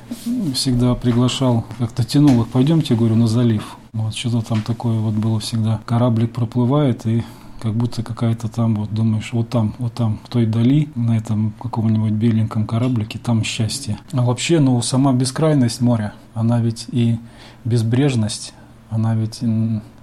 всегда 0.53 0.95
приглашал, 0.95 1.63
как-то 1.77 2.03
тянул 2.03 2.41
их, 2.41 2.49
пойдемте, 2.49 2.95
говорю, 2.95 3.15
на 3.15 3.27
залив. 3.27 3.77
Вот 3.95 4.13
что-то 4.13 4.41
там 4.41 4.61
такое 4.61 4.99
вот 4.99 5.13
было 5.13 5.39
всегда. 5.39 5.79
Кораблик 5.85 6.33
проплывает, 6.33 7.05
и 7.05 7.23
как 7.61 7.73
будто 7.73 8.03
какая-то 8.03 8.49
там, 8.49 8.75
вот 8.75 8.93
думаешь, 8.93 9.31
вот 9.31 9.49
там, 9.49 9.73
вот 9.79 9.93
там, 9.93 10.19
в 10.25 10.27
той 10.27 10.45
дали, 10.45 10.89
на 10.95 11.15
этом 11.17 11.53
каком-нибудь 11.61 12.11
беленьком 12.11 12.67
кораблике, 12.67 13.19
там 13.19 13.45
счастье. 13.45 13.97
А 14.11 14.21
вообще, 14.23 14.59
ну, 14.59 14.81
сама 14.81 15.13
бескрайность 15.13 15.79
моря, 15.79 16.13
она 16.33 16.59
ведь 16.59 16.87
и 16.91 17.17
безбрежность, 17.63 18.53
она 18.89 19.15
ведь 19.15 19.41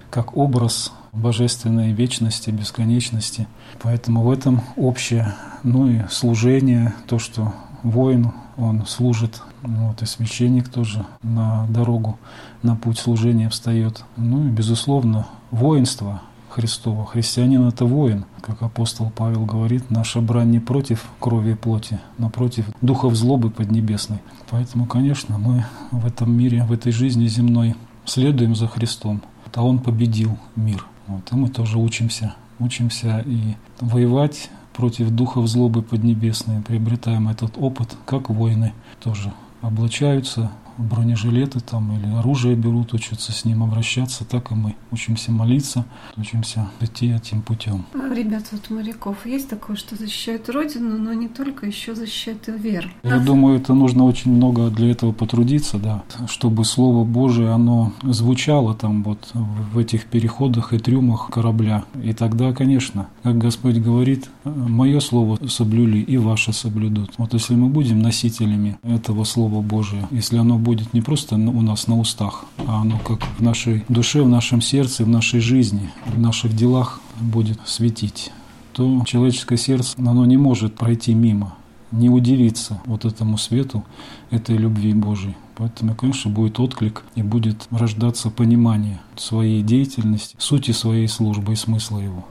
как 0.09 0.35
образ 0.35 0.91
божественной 1.11 1.91
вечности, 1.91 2.49
бесконечности. 2.49 3.47
Поэтому 3.79 4.23
в 4.23 4.31
этом 4.31 4.61
общее, 4.75 5.35
ну 5.61 5.87
и 5.87 6.01
служение, 6.09 6.95
то, 7.05 7.19
что 7.19 7.53
воин, 7.83 8.31
он 8.57 8.85
служит 8.85 9.41
вот 9.61 10.01
и 10.01 10.05
священник 10.05 10.69
тоже 10.69 11.05
на 11.21 11.65
дорогу, 11.67 12.17
на 12.61 12.75
путь 12.75 12.97
служения 12.97 13.49
встает. 13.49 14.03
Ну 14.17 14.47
и, 14.47 14.49
безусловно, 14.49 15.27
воинство 15.51 16.21
Христово. 16.49 17.05
Христианин– 17.05 17.67
это 17.67 17.85
воин. 17.85 18.25
Как 18.41 18.61
апостол 18.61 19.11
Павел 19.15 19.45
говорит, 19.45 19.89
наша 19.89 20.21
брань 20.21 20.51
не 20.51 20.59
против 20.59 21.09
крови 21.19 21.51
и 21.51 21.55
плоти, 21.55 21.99
но 22.19 22.29
против 22.29 22.65
духов 22.81 23.15
злобы 23.15 23.49
поднебесной. 23.49 24.19
Поэтому, 24.51 24.85
конечно, 24.85 25.39
мы 25.39 25.65
в 25.89 26.05
этом 26.05 26.31
мире, 26.31 26.63
в 26.63 26.71
этой 26.71 26.91
жизни 26.91 27.25
земной 27.25 27.75
следуем 28.05 28.55
за 28.55 28.67
Христом. 28.67 29.23
А 29.55 29.63
Он 29.63 29.79
победил 29.79 30.37
мир. 30.55 30.85
Вот, 31.07 31.31
и 31.31 31.35
мы 31.35 31.49
тоже 31.49 31.79
учимся. 31.79 32.35
Учимся 32.59 33.23
и 33.25 33.55
воевать 33.79 34.49
против 34.73 35.09
духов 35.11 35.47
злобы 35.47 35.81
поднебесной, 35.81 36.61
приобретаем 36.61 37.29
этот 37.29 37.57
опыт, 37.57 37.95
как 38.05 38.29
воины 38.29 38.73
тоже 39.01 39.33
облачаются 39.61 40.51
бронежилеты 40.77 41.59
там 41.59 41.97
или 41.97 42.13
оружие 42.13 42.55
берут, 42.55 42.93
учатся 42.93 43.31
с 43.31 43.45
ним 43.45 43.63
обращаться, 43.63 44.25
так 44.25 44.51
и 44.51 44.55
мы 44.55 44.75
учимся 44.91 45.31
молиться, 45.31 45.85
учимся 46.17 46.69
идти 46.79 47.11
этим 47.11 47.41
путем. 47.41 47.85
А, 47.93 48.13
ребята, 48.13 48.47
вот 48.51 48.69
моряков 48.69 49.25
есть 49.25 49.49
такое, 49.49 49.75
что 49.75 49.95
защищают 49.95 50.49
Родину, 50.49 50.97
но 50.97 51.13
не 51.13 51.27
только, 51.27 51.65
еще 51.65 51.95
защищают 51.95 52.47
и 52.47 52.51
веру. 52.51 52.89
Я 53.03 53.19
думаю, 53.19 53.57
это 53.57 53.73
нужно 53.73 54.05
очень 54.05 54.31
много 54.31 54.69
для 54.69 54.91
этого 54.91 55.11
потрудиться, 55.11 55.77
да, 55.77 56.03
чтобы 56.27 56.65
Слово 56.65 57.03
Божие, 57.03 57.49
оно 57.49 57.93
звучало 58.03 58.73
там 58.73 59.03
вот 59.03 59.29
в 59.33 59.77
этих 59.77 60.05
переходах 60.05 60.73
и 60.73 60.79
трюмах 60.79 61.29
корабля. 61.29 61.85
И 62.01 62.13
тогда, 62.13 62.53
конечно, 62.53 63.07
как 63.23 63.37
Господь 63.37 63.77
говорит, 63.77 64.29
мое 64.43 64.99
Слово 64.99 65.39
соблюли 65.47 65.99
и 65.99 66.17
ваше 66.17 66.53
соблюдут. 66.53 67.13
Вот 67.17 67.33
если 67.33 67.55
мы 67.55 67.67
будем 67.67 67.99
носителями 67.99 68.77
этого 68.83 69.23
Слова 69.23 69.61
Божия, 69.61 70.07
если 70.11 70.37
оно 70.37 70.57
будет 70.63 70.93
не 70.93 71.01
просто 71.01 71.35
у 71.35 71.61
нас 71.61 71.87
на 71.87 71.99
устах, 71.99 72.45
а 72.65 72.81
оно 72.81 72.97
как 72.99 73.21
в 73.37 73.41
нашей 73.41 73.83
душе, 73.89 74.23
в 74.23 74.29
нашем 74.29 74.61
сердце, 74.61 75.03
в 75.03 75.09
нашей 75.09 75.39
жизни, 75.39 75.91
в 76.05 76.19
наших 76.19 76.55
делах 76.55 77.01
будет 77.19 77.59
светить, 77.65 78.31
то 78.71 79.03
человеческое 79.05 79.57
сердце, 79.57 79.95
оно 79.97 80.25
не 80.25 80.37
может 80.37 80.75
пройти 80.75 81.13
мимо, 81.13 81.55
не 81.91 82.09
удивиться 82.09 82.81
вот 82.85 83.05
этому 83.05 83.37
свету, 83.37 83.83
этой 84.31 84.57
любви 84.57 84.93
Божией. 84.93 85.35
Поэтому, 85.55 85.93
конечно, 85.93 86.31
будет 86.31 86.59
отклик 86.59 87.03
и 87.15 87.21
будет 87.21 87.67
рождаться 87.69 88.31
понимание 88.31 88.99
своей 89.15 89.61
деятельности, 89.61 90.35
сути 90.39 90.71
своей 90.71 91.07
службы 91.07 91.53
и 91.53 91.55
смысла 91.55 91.99
его. 91.99 92.25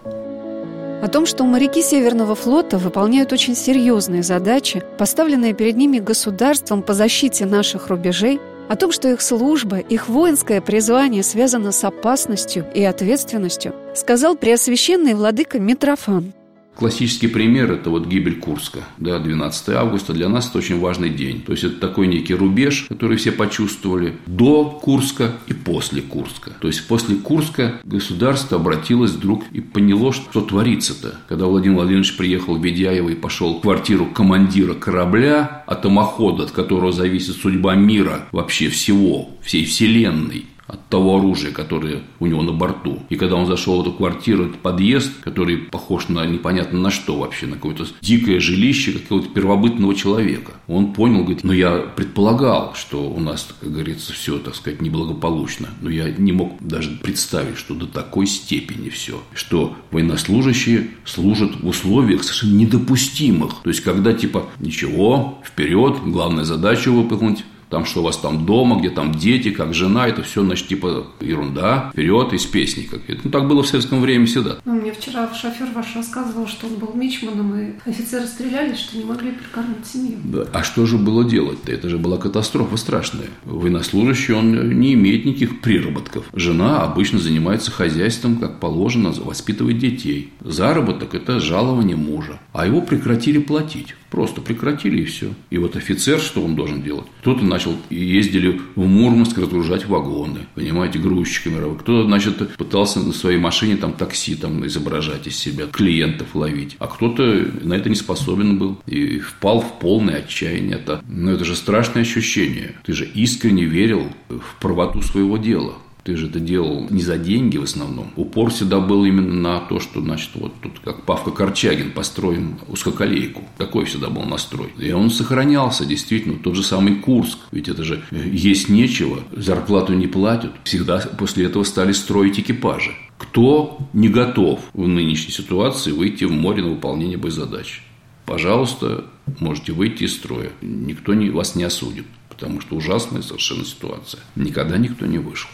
О 1.03 1.09
том, 1.09 1.27
что 1.27 1.43
моряки 1.43 1.83
Северного 1.83 2.37
флота 2.37 2.79
выполняют 2.79 3.33
очень 3.33 3.57
серьезные 3.57 4.23
задачи, 4.23 4.85
поставленные 4.99 5.53
перед 5.53 5.77
ними 5.77 5.99
государством 5.99 6.81
по 6.81 6.95
защите 6.95 7.45
наших 7.45 7.89
рубежей, 7.89 8.39
о 8.69 8.77
том, 8.77 8.93
что 8.93 9.09
их 9.09 9.21
служба, 9.21 9.79
их 9.79 10.09
воинское 10.09 10.61
призвание 10.61 11.25
связано 11.25 11.73
с 11.73 11.83
опасностью 11.83 12.65
и 12.73 12.85
ответственностью, 12.85 13.75
сказал 13.97 14.37
преосвященный 14.37 15.15
владыка 15.15 15.59
Митрофан. 15.59 16.35
Классический 16.77 17.29
пример– 17.29 17.71
это 17.73 17.91
вот 17.91 18.07
гибель 18.07 18.39
Курска. 18.39 18.81
Да, 18.99 19.19
12 19.19 19.69
августа 19.71 20.13
для 20.15 20.29
нас 20.29 20.49
это 20.49 20.59
очень 20.59 20.81
важный 20.81 21.11
день. 21.11 21.43
То 21.43 21.53
есть, 21.53 21.65
это 21.65 21.77
такой 21.77 22.07
некий 22.07 22.35
рубеж, 22.35 22.87
который 22.89 23.17
все 23.19 23.31
почувствовали 23.31 24.17
до 24.27 24.65
Курска 24.83 25.37
и 25.47 25.53
после 25.53 26.03
Курска. 26.03 26.53
То 26.61 26.69
есть, 26.69 26.89
после 26.89 27.17
Курска 27.17 27.81
государство 27.85 28.59
обратилось 28.59 29.13
вдруг 29.13 29.45
и 29.53 29.61
поняло, 29.61 30.13
что 30.13 30.41
творится-то. 30.41 31.21
Когда 31.29 31.47
Владимир 31.47 31.77
Владимирович 31.77 32.17
приехал 32.17 32.57
в 32.57 32.65
Ведяево 32.65 33.11
и 33.11 33.15
пошел 33.15 33.59
в 33.59 33.61
квартиру 33.61 34.07
командира 34.07 34.75
корабля, 34.75 35.65
атомохода, 35.67 36.45
от 36.45 36.51
которого 36.53 36.93
зависит 36.93 37.37
судьба 37.37 37.75
мира, 37.75 38.27
вообще 38.33 38.69
всего, 38.71 39.29
всей 39.43 39.65
Вселенной, 39.65 40.47
от 40.67 40.89
того 40.89 41.19
оружия, 41.19 41.53
которое 41.53 42.03
у 42.21 42.27
него 42.27 42.43
на 42.43 42.53
борту. 42.53 43.01
И 43.09 43.17
когда 43.17 43.37
он 43.37 43.47
зашел 43.47 43.79
в 43.79 43.83
эту 43.83 43.93
квартиру, 43.93 44.47
этот 44.47 44.61
подъезд, 44.61 45.13
который 45.23 45.59
похож 45.59 46.09
на 46.09 46.25
непонятно 46.27 46.79
на 46.79 46.91
что 46.91 47.19
вообще, 47.19 47.47
на 47.47 47.57
какое-то 47.57 47.87
дикое 48.01 48.41
жилище 48.41 48.93
какого-то 48.93 49.29
первобытного 49.29 49.95
человека, 49.95 50.53
он 50.67 50.93
понял, 50.93 51.21
говорит, 51.21 51.45
ну 51.45 51.53
я 51.53 51.79
предполагал, 51.79 52.75
что 52.75 53.11
у 53.11 53.21
нас, 53.21 53.49
как 53.61 53.71
говорится, 53.71 54.13
все, 54.13 54.39
так 54.39 54.55
сказать, 54.55 54.81
неблагополучно, 54.81 55.69
но 55.81 55.91
я 55.91 56.11
не 56.11 56.33
мог 56.33 56.57
даже 56.61 56.91
представить, 56.91 57.57
что 57.57 57.75
до 57.75 57.87
такой 57.87 58.27
степени 58.27 58.89
все, 58.89 59.23
что 59.35 59.77
военнослужащие 59.91 60.89
служат 61.05 61.61
в 61.61 61.67
условиях 61.67 62.23
совершенно 62.23 62.57
недопустимых. 62.57 63.63
То 63.63 63.69
есть, 63.69 63.81
когда 63.81 64.13
типа 64.13 64.47
ничего, 64.61 65.39
вперед, 65.45 65.99
главная 66.05 66.45
задача 66.45 66.91
выполнить, 66.91 67.45
там, 67.73 67.87
что 67.87 68.01
у 68.01 68.03
вас 68.05 68.19
там 68.19 68.45
дома, 68.45 68.79
где 68.79 68.91
там 68.91 69.13
дети, 69.13 69.51
как 69.51 69.73
жена, 69.73 70.07
это 70.07 70.23
все, 70.23 70.45
значит, 70.45 70.69
типа 70.69 71.07
ерунда, 71.21 71.89
вперед 71.93 72.35
из 72.35 72.45
песни 72.45 72.83
какие-то. 72.83 73.23
Ну, 73.25 73.31
так 73.31 73.49
было 73.49 73.63
в 73.63 73.67
советском 73.67 74.03
времени 74.03 74.27
всегда. 74.27 74.59
Ну, 74.67 74.75
мне 74.75 74.93
вчера 74.93 75.33
шофер 75.33 75.69
ваш 75.75 75.97
рассказывал, 75.97 76.47
что 76.47 76.67
он 76.67 76.75
был 76.75 76.93
мичманом, 76.95 77.59
и 77.59 77.73
офицеры 77.89 78.27
стреляли, 78.27 78.75
что 78.75 78.99
не 78.99 79.05
могли 79.05 79.31
прикормить 79.31 79.87
семью. 79.87 80.19
Да. 80.23 80.47
А 80.53 80.63
что 80.63 80.85
же 80.85 80.99
было 80.99 81.25
делать-то? 81.25 81.73
Это 81.73 81.89
же 81.89 81.97
была 81.97 82.19
катастрофа 82.19 82.77
страшная. 82.77 83.29
Военнослужащий, 83.47 84.35
он 84.35 84.79
не 84.79 84.93
имеет 84.93 85.25
никаких 85.25 85.63
приработков. 85.63 86.27
Жена 86.35 86.83
обычно 86.83 87.21
занимается 87.21 87.71
хозяйством, 87.71 88.37
как 88.37 88.61
положено, 88.61 89.13
воспитывает 89.13 89.79
детей. 89.79 90.31
Заработок– 90.43 91.15
это 91.15 91.41
жалование 91.41 91.97
мужа. 91.97 92.39
А 92.53 92.67
его 92.67 92.83
прекратили 92.83 93.39
платить. 93.39 93.95
Просто 94.13 94.43
прекратили 94.43 95.01
и 95.01 95.05
все. 95.07 95.33
И 95.49 95.57
вот 95.57 95.75
офицер, 95.75 96.21
что 96.21 96.43
он 96.43 96.55
должен 96.55 96.83
делать? 96.83 97.07
Кто-то 97.23 97.43
начал, 97.43 97.75
ездили 97.89 98.61
в 98.77 98.87
Мурманск 98.87 99.39
разгружать 99.39 99.87
вагоны, 99.87 100.41
понимаете, 100.55 100.99
грузчиками. 100.99 101.57
Кто-то, 101.79 102.05
значит, 102.05 102.57
пытался 102.57 103.01
на 103.01 103.15
своей 103.15 103.39
машине 103.39 103.79
там 103.79 103.95
такси 103.95 104.35
там 104.35 104.67
изображать 104.67 105.27
из 105.27 105.39
себя, 105.39 105.65
клиентов 105.67 106.35
ловить. 106.35 106.77
А 106.79 106.89
кто-то 106.89 107.23
на 107.63 107.73
это 107.73 107.89
не 107.89 107.95
способен 107.95 108.59
был 108.59 108.83
и 108.87 109.19
впал 109.19 109.63
в 109.63 109.79
полное 109.81 110.17
отчаяние. 110.17 110.75
Это, 110.75 111.03
ну, 111.09 111.31
это 111.31 111.47
же 111.47 111.57
страшное 111.57 112.03
ощущение. 112.03 112.75
Ты 112.85 112.93
же 112.93 113.07
искренне 113.07 113.65
верил 113.65 114.13
в 114.29 114.61
правоту 114.61 115.01
своего 115.01 115.39
дела. 115.39 115.73
Ты 116.05 116.17
же 116.17 116.27
это 116.27 116.41
делал 116.41 116.87
не 116.91 117.03
за 117.03 117.17
деньги 117.17 117.59
в 117.59 117.63
основном. 117.63 118.13
Упор 118.17 118.51
всегда 118.51 118.81
был 118.81 119.05
именно 119.05 119.35
на 119.35 119.61
то, 119.61 119.79
что, 119.79 120.01
значит, 120.01 120.31
вот 120.35 120.53
тут 120.61 120.81
как 120.81 121.05
Павка 121.05 121.31
Корчагин 121.31 121.93
построим 121.93 122.59
узкоколейку. 122.69 123.45
Такой 123.57 123.85
всегда 123.85 124.09
был 124.09 124.23
настрой. 124.23 124.73
И 124.79 124.91
он 124.91 125.11
сохранялся, 125.11 125.85
действительно. 125.85 126.39
Тот 126.39 126.57
же 126.57 126.65
самый 126.65 126.97
Курск. 126.97 127.39
Ведь 127.53 127.69
это 127.69 127.85
же 127.85 128.03
э, 128.11 128.29
есть 128.33 128.69
нечего, 128.69 129.21
зарплату 129.31 129.95
не 129.95 130.09
платят. 130.09 130.53
Всегда 130.65 130.99
после 130.99 131.47
этого 131.47 131.63
стали 131.63 131.93
строить 131.93 132.41
экипажи. 132.41 132.93
Кто 133.17 133.79
не 133.93 134.09
готов 134.09 134.61
в 134.75 134.89
нынешней 134.89 135.33
ситуации 135.33 135.93
выйти 135.93 136.25
в 136.25 136.33
море 136.33 136.65
на 136.65 136.71
выполнение 136.71 137.17
боезадач? 137.17 137.83
Пожалуйста, 138.27 139.05
можете 139.39 139.73
выйти 139.73 140.05
из 140.05 140.15
строя. 140.15 140.51
Никто 140.63 141.15
не, 141.15 141.31
вас 141.31 141.55
не 141.55 141.63
осудит. 141.63 142.07
Потому 142.29 142.61
что 142.61 142.75
ужасная 142.75 143.23
совершенно 143.23 143.65
ситуация. 143.65 144.21
Никогда 144.35 144.77
никто 144.79 145.07
не 145.07 145.19
вышел. 145.19 145.49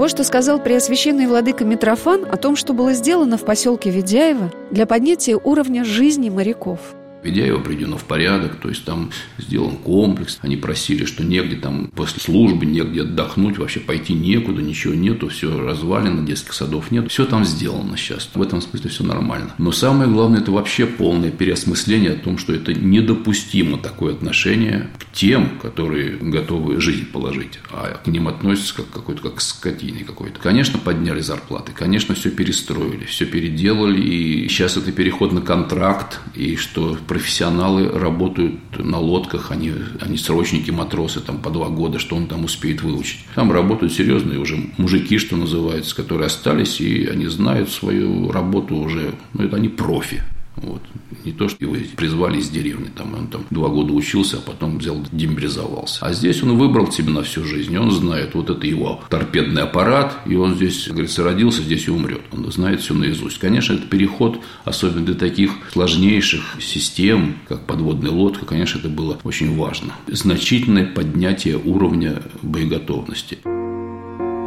Вот 0.00 0.08
что 0.08 0.24
сказал 0.24 0.58
преосвященный 0.58 1.26
владыка 1.26 1.62
Митрофан 1.66 2.24
о 2.24 2.38
том, 2.38 2.56
что 2.56 2.72
было 2.72 2.94
сделано 2.94 3.36
в 3.36 3.44
поселке 3.44 3.90
Ведяево 3.90 4.50
для 4.70 4.86
поднятия 4.86 5.36
уровня 5.36 5.84
жизни 5.84 6.30
моряков– 6.30 6.78
Ведяево 7.22 7.60
приведено 7.60 7.96
в 7.96 8.04
порядок, 8.04 8.56
то 8.56 8.68
есть 8.68 8.84
там 8.84 9.10
сделан 9.38 9.76
комплекс. 9.76 10.38
Они 10.40 10.56
просили, 10.56 11.04
что 11.04 11.24
негде 11.24 11.56
там 11.56 11.90
после 11.94 12.20
службы, 12.20 12.66
негде 12.66 13.02
отдохнуть, 13.02 13.58
вообще 13.58 13.80
пойти 13.80 14.14
некуда, 14.14 14.62
ничего 14.62 14.94
нету, 14.94 15.28
все 15.28 15.58
развалено, 15.58 16.26
детских 16.26 16.54
садов 16.54 16.90
нет. 16.90 17.10
Все 17.10 17.26
там 17.26 17.44
сделано 17.44 17.96
сейчас. 17.96 18.30
В 18.34 18.40
этом 18.40 18.60
смысле 18.60 18.90
все 18.90 19.04
нормально. 19.04 19.54
Но 19.58 19.72
самое 19.72 20.10
главное, 20.10 20.40
это 20.40 20.50
вообще 20.50 20.86
полное 20.86 21.30
переосмысление 21.30 22.12
о 22.12 22.16
том, 22.16 22.38
что 22.38 22.54
это 22.54 22.72
недопустимо 22.72 23.78
такое 23.78 24.14
отношение 24.14 24.88
к 24.98 25.12
тем, 25.12 25.58
которые 25.60 26.16
готовы 26.16 26.80
жизнь 26.80 27.06
положить, 27.06 27.58
а 27.70 28.00
к 28.02 28.06
ним 28.06 28.28
относятся 28.28 28.76
как 28.76 28.90
какой-то 28.90 29.22
как 29.22 29.34
к 29.36 29.40
скотине 29.40 30.04
какой-то. 30.04 30.38
Конечно, 30.40 30.78
подняли 30.78 31.20
зарплаты, 31.20 31.72
конечно, 31.72 32.14
все 32.14 32.30
перестроили, 32.30 33.04
все 33.04 33.26
переделали, 33.26 34.00
и 34.00 34.48
сейчас 34.48 34.76
это 34.76 34.92
переход 34.92 35.32
на 35.32 35.40
контракт, 35.40 36.20
и 36.34 36.56
что 36.56 36.96
профессионалы 37.10 37.88
работают 37.88 38.54
на 38.78 39.00
лодках, 39.00 39.50
они, 39.50 39.72
они 40.00 40.16
срочники, 40.16 40.70
матросы 40.70 41.18
там 41.18 41.38
по 41.38 41.50
два 41.50 41.68
года, 41.68 41.98
что 41.98 42.14
он 42.14 42.28
там 42.28 42.44
успеет 42.44 42.82
выучить. 42.82 43.24
Там 43.34 43.50
работают 43.50 43.92
серьезные 43.92 44.38
уже 44.38 44.56
мужики, 44.76 45.18
что 45.18 45.36
называется, 45.36 45.96
которые 45.96 46.26
остались, 46.26 46.80
и 46.80 47.06
они 47.06 47.26
знают 47.26 47.68
свою 47.68 48.30
работу 48.30 48.76
уже, 48.76 49.10
ну, 49.34 49.42
это 49.42 49.56
они 49.56 49.68
профи. 49.68 50.22
Вот. 50.56 50.82
Не 51.24 51.32
то, 51.32 51.48
что 51.48 51.64
его 51.64 51.76
призвали 51.96 52.38
из 52.38 52.50
деревни, 52.50 52.88
там, 52.94 53.14
он 53.14 53.28
там 53.28 53.46
два 53.50 53.68
года 53.68 53.92
учился, 53.92 54.38
а 54.38 54.40
потом 54.40 54.78
взял, 54.78 54.98
демобилизовался. 55.12 56.04
А 56.04 56.12
здесь 56.12 56.42
он 56.42 56.58
выбрал 56.58 56.90
себе 56.90 57.10
на 57.10 57.22
всю 57.22 57.44
жизнь. 57.44 57.76
Он 57.76 57.90
знает, 57.90 58.34
вот 58.34 58.50
это 58.50 58.66
его 58.66 59.02
торпедный 59.08 59.62
аппарат, 59.62 60.18
и 60.26 60.34
он 60.34 60.54
здесь, 60.56 60.88
говорится, 60.88 61.22
родился, 61.22 61.62
здесь 61.62 61.88
и 61.88 61.90
умрет. 61.90 62.22
Он 62.32 62.50
знает 62.50 62.80
все 62.80 62.94
наизусть. 62.94 63.38
Конечно, 63.38 63.74
это 63.74 63.86
переход, 63.86 64.40
особенно 64.64 65.06
для 65.06 65.14
таких 65.14 65.52
сложнейших 65.72 66.56
систем, 66.60 67.36
как 67.48 67.66
подводная 67.66 68.10
лодка, 68.10 68.44
конечно, 68.46 68.78
это 68.78 68.88
было 68.88 69.18
очень 69.24 69.56
важно. 69.56 69.94
Значительное 70.08 70.86
поднятие 70.86 71.56
уровня 71.56 72.22
боеготовности. 72.42 73.38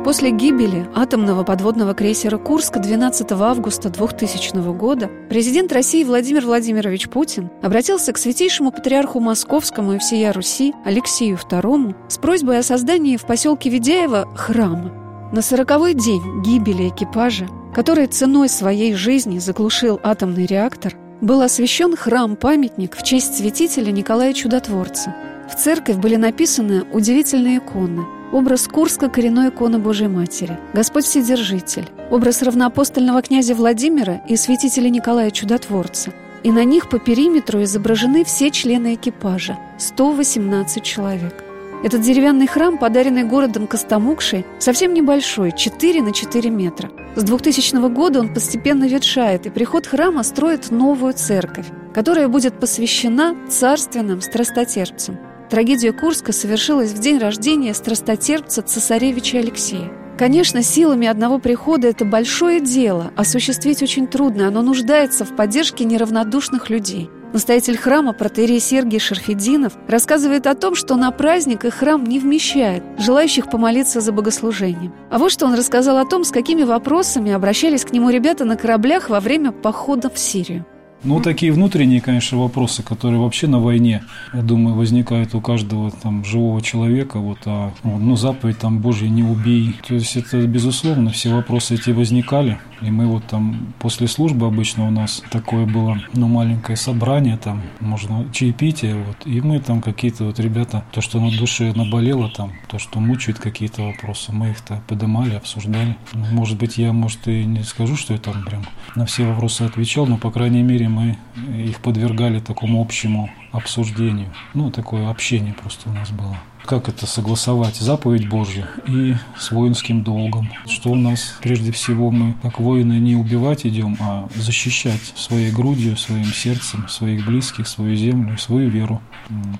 После 0.03 0.31
гибели 0.31 0.85
атомного 0.93 1.45
подводного 1.45 1.93
крейсера 1.93 2.37
«Курск» 2.37 2.77
12 2.77 3.31
августа 3.31 3.89
2000 3.89 4.73
года 4.73 5.09
президент 5.29 5.71
России 5.71 6.03
Владимир 6.03 6.45
Владимирович 6.45 7.07
Путин 7.07 7.49
обратился 7.61 8.11
к 8.11 8.17
святейшему 8.17 8.73
патриарху 8.73 9.21
Московскому 9.21 9.93
и 9.93 9.99
всея 9.99 10.33
Руси 10.33 10.73
Алексею 10.83 11.37
II 11.37 11.95
с 12.09 12.17
просьбой 12.17 12.59
о 12.59 12.63
создании 12.63 13.15
в 13.15 13.25
поселке 13.25 13.69
Ведяево 13.69 14.27
храма. 14.35 14.91
На 15.31 15.41
сороковой 15.41 15.93
день 15.93 16.21
гибели 16.43 16.89
экипажа, 16.89 17.47
который 17.73 18.07
ценой 18.07 18.49
своей 18.49 18.95
жизни 18.95 19.39
заглушил 19.39 20.01
атомный 20.03 20.45
реактор, 20.45 20.97
был 21.21 21.41
освящен 21.41 21.95
храм-памятник 21.95 22.97
в 22.97 23.03
честь 23.03 23.37
святителя 23.37 23.91
Николая 23.91 24.33
Чудотворца. 24.33 25.15
В 25.49 25.55
церковь 25.55 25.95
были 25.95 26.17
написаны 26.17 26.83
удивительные 26.91 27.59
иконы– 27.59 28.03
образ 28.33 28.67
Курска 28.67 29.09
коренной 29.09 29.49
иконы 29.49 29.77
Божьей 29.77 30.07
Матери, 30.07 30.59
Господь 30.73 31.05
Вседержитель, 31.05 31.87
образ 32.09 32.41
равноапостольного 32.41 33.21
князя 33.21 33.53
Владимира 33.53 34.21
и 34.27 34.35
святителя 34.35 34.89
Николая 34.89 35.29
Чудотворца. 35.29 36.11
И 36.41 36.51
на 36.51 36.65
них 36.65 36.89
по 36.89 36.99
периметру 36.99 37.63
изображены 37.63 38.25
все 38.25 38.49
члены 38.51 38.95
экипажа– 38.95 39.57
118 39.77 40.83
человек. 40.83 41.43
Этот 41.83 42.01
деревянный 42.01 42.47
храм, 42.47 42.77
подаренный 42.77 43.23
городом 43.23 43.67
Костомукшей, 43.67 44.45
совсем 44.57 44.93
небольшой– 44.93 45.51
4 45.55 46.01
на 46.01 46.11
4 46.11 46.49
метра. 46.49 46.91
С 47.15 47.23
2000 47.23 47.87
года 47.89 48.19
он 48.19 48.33
постепенно 48.33 48.85
ветшает, 48.85 49.45
и 49.45 49.51
приход 49.51 49.85
храма 49.85 50.23
строит 50.23 50.71
новую 50.71 51.13
церковь, 51.13 51.67
которая 51.93 52.27
будет 52.27 52.59
посвящена 52.59 53.35
царственным 53.47 54.21
страстотерпцам– 54.21 55.19
Трагедия 55.53 55.91
Курска 55.91 56.31
совершилась 56.31 56.93
в 56.93 56.99
день 56.99 57.19
рождения 57.19 57.75
страстотерпца 57.75 58.63
цесаревича 58.63 59.37
Алексея. 59.37 59.91
Конечно, 60.17 60.63
силами 60.63 61.07
одного 61.07 61.37
прихода 61.37 61.87
это 61.87 62.05
большое 62.05 62.59
дело, 62.59 63.11
осуществить 63.15 63.83
очень 63.83 64.07
трудно, 64.07 64.47
оно 64.47 64.63
нуждается 64.63 65.25
в 65.25 65.35
поддержке 65.35 65.85
неравнодушных 65.85 66.71
людей. 66.71 67.11
Настоятель 67.33 67.77
храма 67.77 68.13
протерей 68.13 68.59
Сергий 68.59 68.97
Шарфединов 68.97 69.73
рассказывает 69.87 70.47
о 70.47 70.55
том, 70.55 70.73
что 70.73 70.95
на 70.95 71.11
праздник 71.11 71.65
их 71.65 71.75
храм 71.75 72.03
не 72.03 72.17
вмещает 72.17 72.83
желающих 72.97 73.51
помолиться 73.51 74.01
за 74.01 74.11
богослужением. 74.11 74.91
А 75.11 75.19
вот 75.19 75.31
что 75.31 75.45
он 75.45 75.53
рассказал 75.53 75.99
о 75.99 76.05
том, 76.05 76.23
с 76.23 76.31
какими 76.31 76.63
вопросами 76.63 77.31
обращались 77.31 77.85
к 77.85 77.93
нему 77.93 78.09
ребята 78.09 78.43
на 78.43 78.57
кораблях 78.57 79.07
во 79.07 79.19
время 79.19 79.51
похода 79.51 80.09
в 80.09 80.17
Сирию. 80.17 80.65
Ну, 81.03 81.19
такие 81.19 81.51
внутренние, 81.51 81.99
конечно, 81.99 82.37
вопросы, 82.37 82.81
которые 82.81 83.19
вообще 83.19 83.47
на 83.47 83.59
войне, 83.59 84.03
я 84.33 84.41
думаю, 84.41 84.75
возникают 84.75 85.35
у 85.35 85.41
каждого 85.41 85.91
там 85.91 86.23
живого 86.23 86.61
человека. 86.61 87.19
Вот, 87.19 87.39
а, 87.45 87.73
ну, 87.83 88.15
заповедь 88.15 88.59
там 88.59 88.79
Божья 88.79 89.09
не 89.09 89.23
убей. 89.23 89.75
То 89.85 89.95
есть 89.95 90.15
это, 90.15 90.47
безусловно, 90.47 91.09
все 91.09 91.33
вопросы 91.33 91.75
эти 91.75 91.89
возникали. 91.89 92.57
И 92.81 92.91
мы 92.91 93.07
вот 93.07 93.25
там 93.27 93.73
после 93.79 94.07
службы 94.07 94.47
обычно 94.47 94.87
у 94.87 94.91
нас 94.91 95.23
такое 95.31 95.65
было, 95.65 95.97
ну, 96.13 96.27
маленькое 96.27 96.77
собрание, 96.77 97.37
там 97.37 97.61
можно 97.79 98.25
чаепитие, 98.31 98.95
вот. 98.95 99.25
И 99.25 99.41
мы 99.41 99.59
там 99.59 99.81
какие-то 99.81 100.25
вот 100.25 100.39
ребята, 100.39 100.83
то, 100.91 101.01
что 101.01 101.19
на 101.19 101.31
душе 101.31 101.73
наболело 101.73 102.29
там, 102.29 102.53
то, 102.67 102.79
что 102.79 102.99
мучает 102.99 103.39
какие-то 103.39 103.83
вопросы, 103.83 104.31
мы 104.31 104.51
их-то 104.51 104.81
поднимали, 104.87 105.35
обсуждали. 105.35 105.95
Может 106.13 106.57
быть, 106.57 106.77
я, 106.77 106.93
может, 106.93 107.27
и 107.27 107.45
не 107.45 107.63
скажу, 107.63 107.95
что 107.95 108.13
я 108.13 108.19
там 108.19 108.43
прям 108.43 108.65
на 108.95 109.05
все 109.05 109.25
вопросы 109.25 109.63
отвечал, 109.63 110.05
но, 110.05 110.17
по 110.17 110.31
крайней 110.31 110.63
мере, 110.63 110.89
мы 110.89 111.17
их 111.55 111.79
подвергали 111.79 112.39
такому 112.39 112.81
общему 112.81 113.29
обсуждению. 113.51 114.33
Ну, 114.53 114.71
такое 114.71 115.09
общение 115.09 115.53
просто 115.53 115.89
у 115.89 115.93
нас 115.93 116.11
было. 116.11 116.37
Как 116.65 116.87
это 116.87 117.05
согласовать 117.05 117.75
заповедь 117.75 118.29
Божью 118.29 118.65
и 118.87 119.15
с 119.37 119.51
воинским 119.51 120.01
долгом? 120.01 120.49
Что 120.65 120.91
у 120.91 120.95
нас 120.95 121.35
прежде 121.41 121.73
всего 121.73 122.09
мы, 122.09 122.35
как 122.41 122.59
воины, 122.59 122.93
не 122.93 123.17
убивать 123.17 123.65
идем, 123.65 123.97
а 123.99 124.29
защищать 124.33 125.01
своей 125.15 125.51
грудью, 125.51 125.97
своим 125.97 126.25
сердцем, 126.25 126.87
своих 126.87 127.25
близких, 127.25 127.67
свою 127.67 127.95
землю, 127.95 128.37
свою 128.37 128.69
веру. 128.69 129.01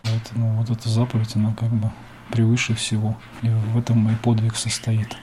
Поэтому 0.03 0.55
вот 0.57 0.69
эта 0.69 0.87
заповедь, 0.87 1.35
она 1.35 1.53
как 1.59 1.69
бы 1.73 1.91
превыше 2.31 2.73
всего. 2.73 3.17
И 3.41 3.49
в 3.49 3.77
этом 3.77 3.97
мой 3.97 4.15
подвиг 4.23 4.55
состоит. 4.55 5.17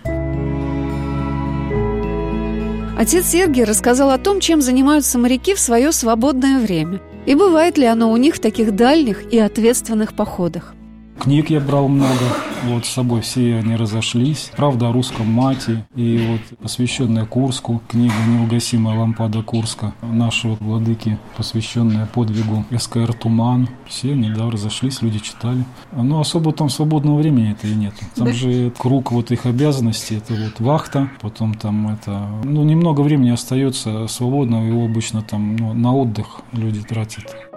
Отец 2.98 3.26
Сергий 3.26 3.64
рассказал 3.64 4.10
о 4.10 4.18
том, 4.18 4.40
чем 4.40 4.60
занимаются 4.60 5.18
моряки 5.18 5.54
в 5.54 5.58
свое 5.58 5.92
свободное 5.92 6.60
время. 6.60 7.00
И 7.24 7.34
бывает 7.34 7.78
ли 7.78 7.86
оно 7.86 8.12
у 8.12 8.16
них 8.18 8.34
в 8.34 8.40
таких 8.40 8.76
дальних 8.76 9.32
и 9.32 9.38
ответственных 9.38 10.12
походах. 10.12 10.74
Книг 11.20 11.50
я 11.50 11.60
брал 11.60 11.86
много, 11.88 12.16
вот 12.64 12.86
с 12.86 12.88
собой 12.88 13.20
все 13.20 13.56
они 13.56 13.76
разошлись. 13.76 14.50
Правда 14.56 14.88
о 14.88 14.92
русском 14.92 15.26
мате 15.26 15.84
и 15.94 16.26
вот 16.30 16.58
посвященная 16.62 17.26
Курску, 17.26 17.82
книга 17.88 18.14
«Неугасимая 18.26 18.98
лампада 18.98 19.42
Курска» 19.42 19.92
нашего 20.00 20.56
владыки, 20.60 21.18
посвященная 21.36 22.06
подвигу 22.06 22.64
СКР 22.74 23.12
«Туман». 23.12 23.68
Все 23.86 24.12
они, 24.12 24.30
да, 24.30 24.50
разошлись, 24.50 25.02
люди 25.02 25.18
читали. 25.18 25.62
Но 25.92 26.20
особо 26.20 26.52
там 26.52 26.70
свободного 26.70 27.18
времени 27.18 27.52
это 27.52 27.66
и 27.66 27.74
нет. 27.74 27.92
Там 28.16 28.28
да. 28.28 28.32
же 28.32 28.72
круг 28.78 29.12
вот 29.12 29.30
их 29.30 29.44
обязанностей, 29.44 30.16
это 30.16 30.32
вот 30.32 30.58
вахта, 30.58 31.10
потом 31.20 31.52
там 31.52 31.88
это, 31.88 32.28
ну, 32.44 32.64
немного 32.64 33.02
времени 33.02 33.30
остается 33.30 34.06
свободного, 34.08 34.64
его 34.64 34.86
обычно 34.86 35.20
там 35.20 35.54
ну, 35.56 35.74
на 35.74 35.94
отдых 35.94 36.40
люди 36.52 36.80
тратят. 36.80 37.49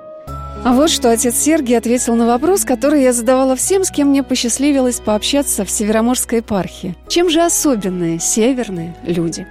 А 0.66 0.72
вот 0.72 0.89
что 0.89 1.11
отец 1.11 1.36
Сергий 1.36 1.78
ответил 1.78 2.16
на 2.16 2.26
вопрос, 2.26 2.64
который 2.64 3.03
я 3.03 3.11
задавала 3.11 3.57
всем, 3.57 3.84
с 3.84 3.91
кем 3.91 4.07
мне 4.07 4.24
посчастливилось 4.24 5.01
пообщаться 5.01 5.66
в 5.66 5.70
Североморской 5.70 6.38
епархии. 6.38 6.95
Чем 7.09 7.30
же 7.30 7.41
особенные 7.41 8.22
северные 8.22 8.95
люди? 9.05 9.45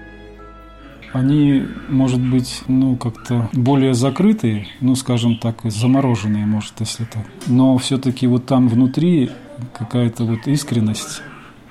Они, 1.13 1.65
может 1.91 2.21
быть, 2.21 2.63
ну, 2.67 2.97
как-то 2.97 3.51
более 3.53 3.93
закрытые, 3.93 4.67
ну, 4.81 4.95
скажем 4.95 5.37
так, 5.37 5.61
замороженные, 5.65 6.47
может, 6.47 6.73
если 6.81 7.05
так. 7.05 7.27
Но 7.47 7.77
все-таки 7.77 8.27
вот 8.27 8.47
там 8.47 8.69
внутри 8.69 9.31
какая-то 9.75 10.25
вот 10.25 10.47
искренность, 10.47 11.21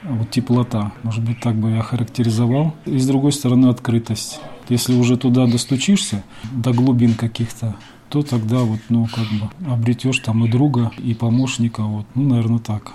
вот 0.04 0.30
теплота, 0.30 0.92
может 1.02 1.24
быть, 1.24 1.39
так 1.39 1.56
бы 1.56 1.72
я 1.72 1.82
характеризовал. 1.82 2.76
И 2.86 3.00
с 3.00 3.08
другой 3.08 3.32
стороны, 3.32 3.70
открытость. 3.70 4.39
Если 4.70 4.94
уже 4.94 5.18
туда 5.18 5.48
достучишься, 5.48 6.24
до 6.52 6.72
глубин 6.74 7.16
каких-то, 7.16 7.76
то 8.12 8.24
тогда 8.24 8.59
вот, 8.59 8.80
ну, 8.89 9.07
как 9.07 9.26
бы 9.26 9.72
обретешь 9.72 10.20
там 10.20 10.43
и 10.45 10.49
друга, 10.49 10.91
и 10.97 11.14
помощника, 11.14 11.82
вот, 11.82 12.05
ну, 12.14 12.28
наверное, 12.28 12.59
так. 12.59 12.91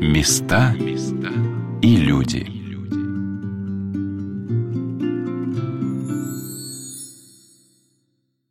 Места 0.00 0.74
и 1.80 1.96
люди. 1.96 2.57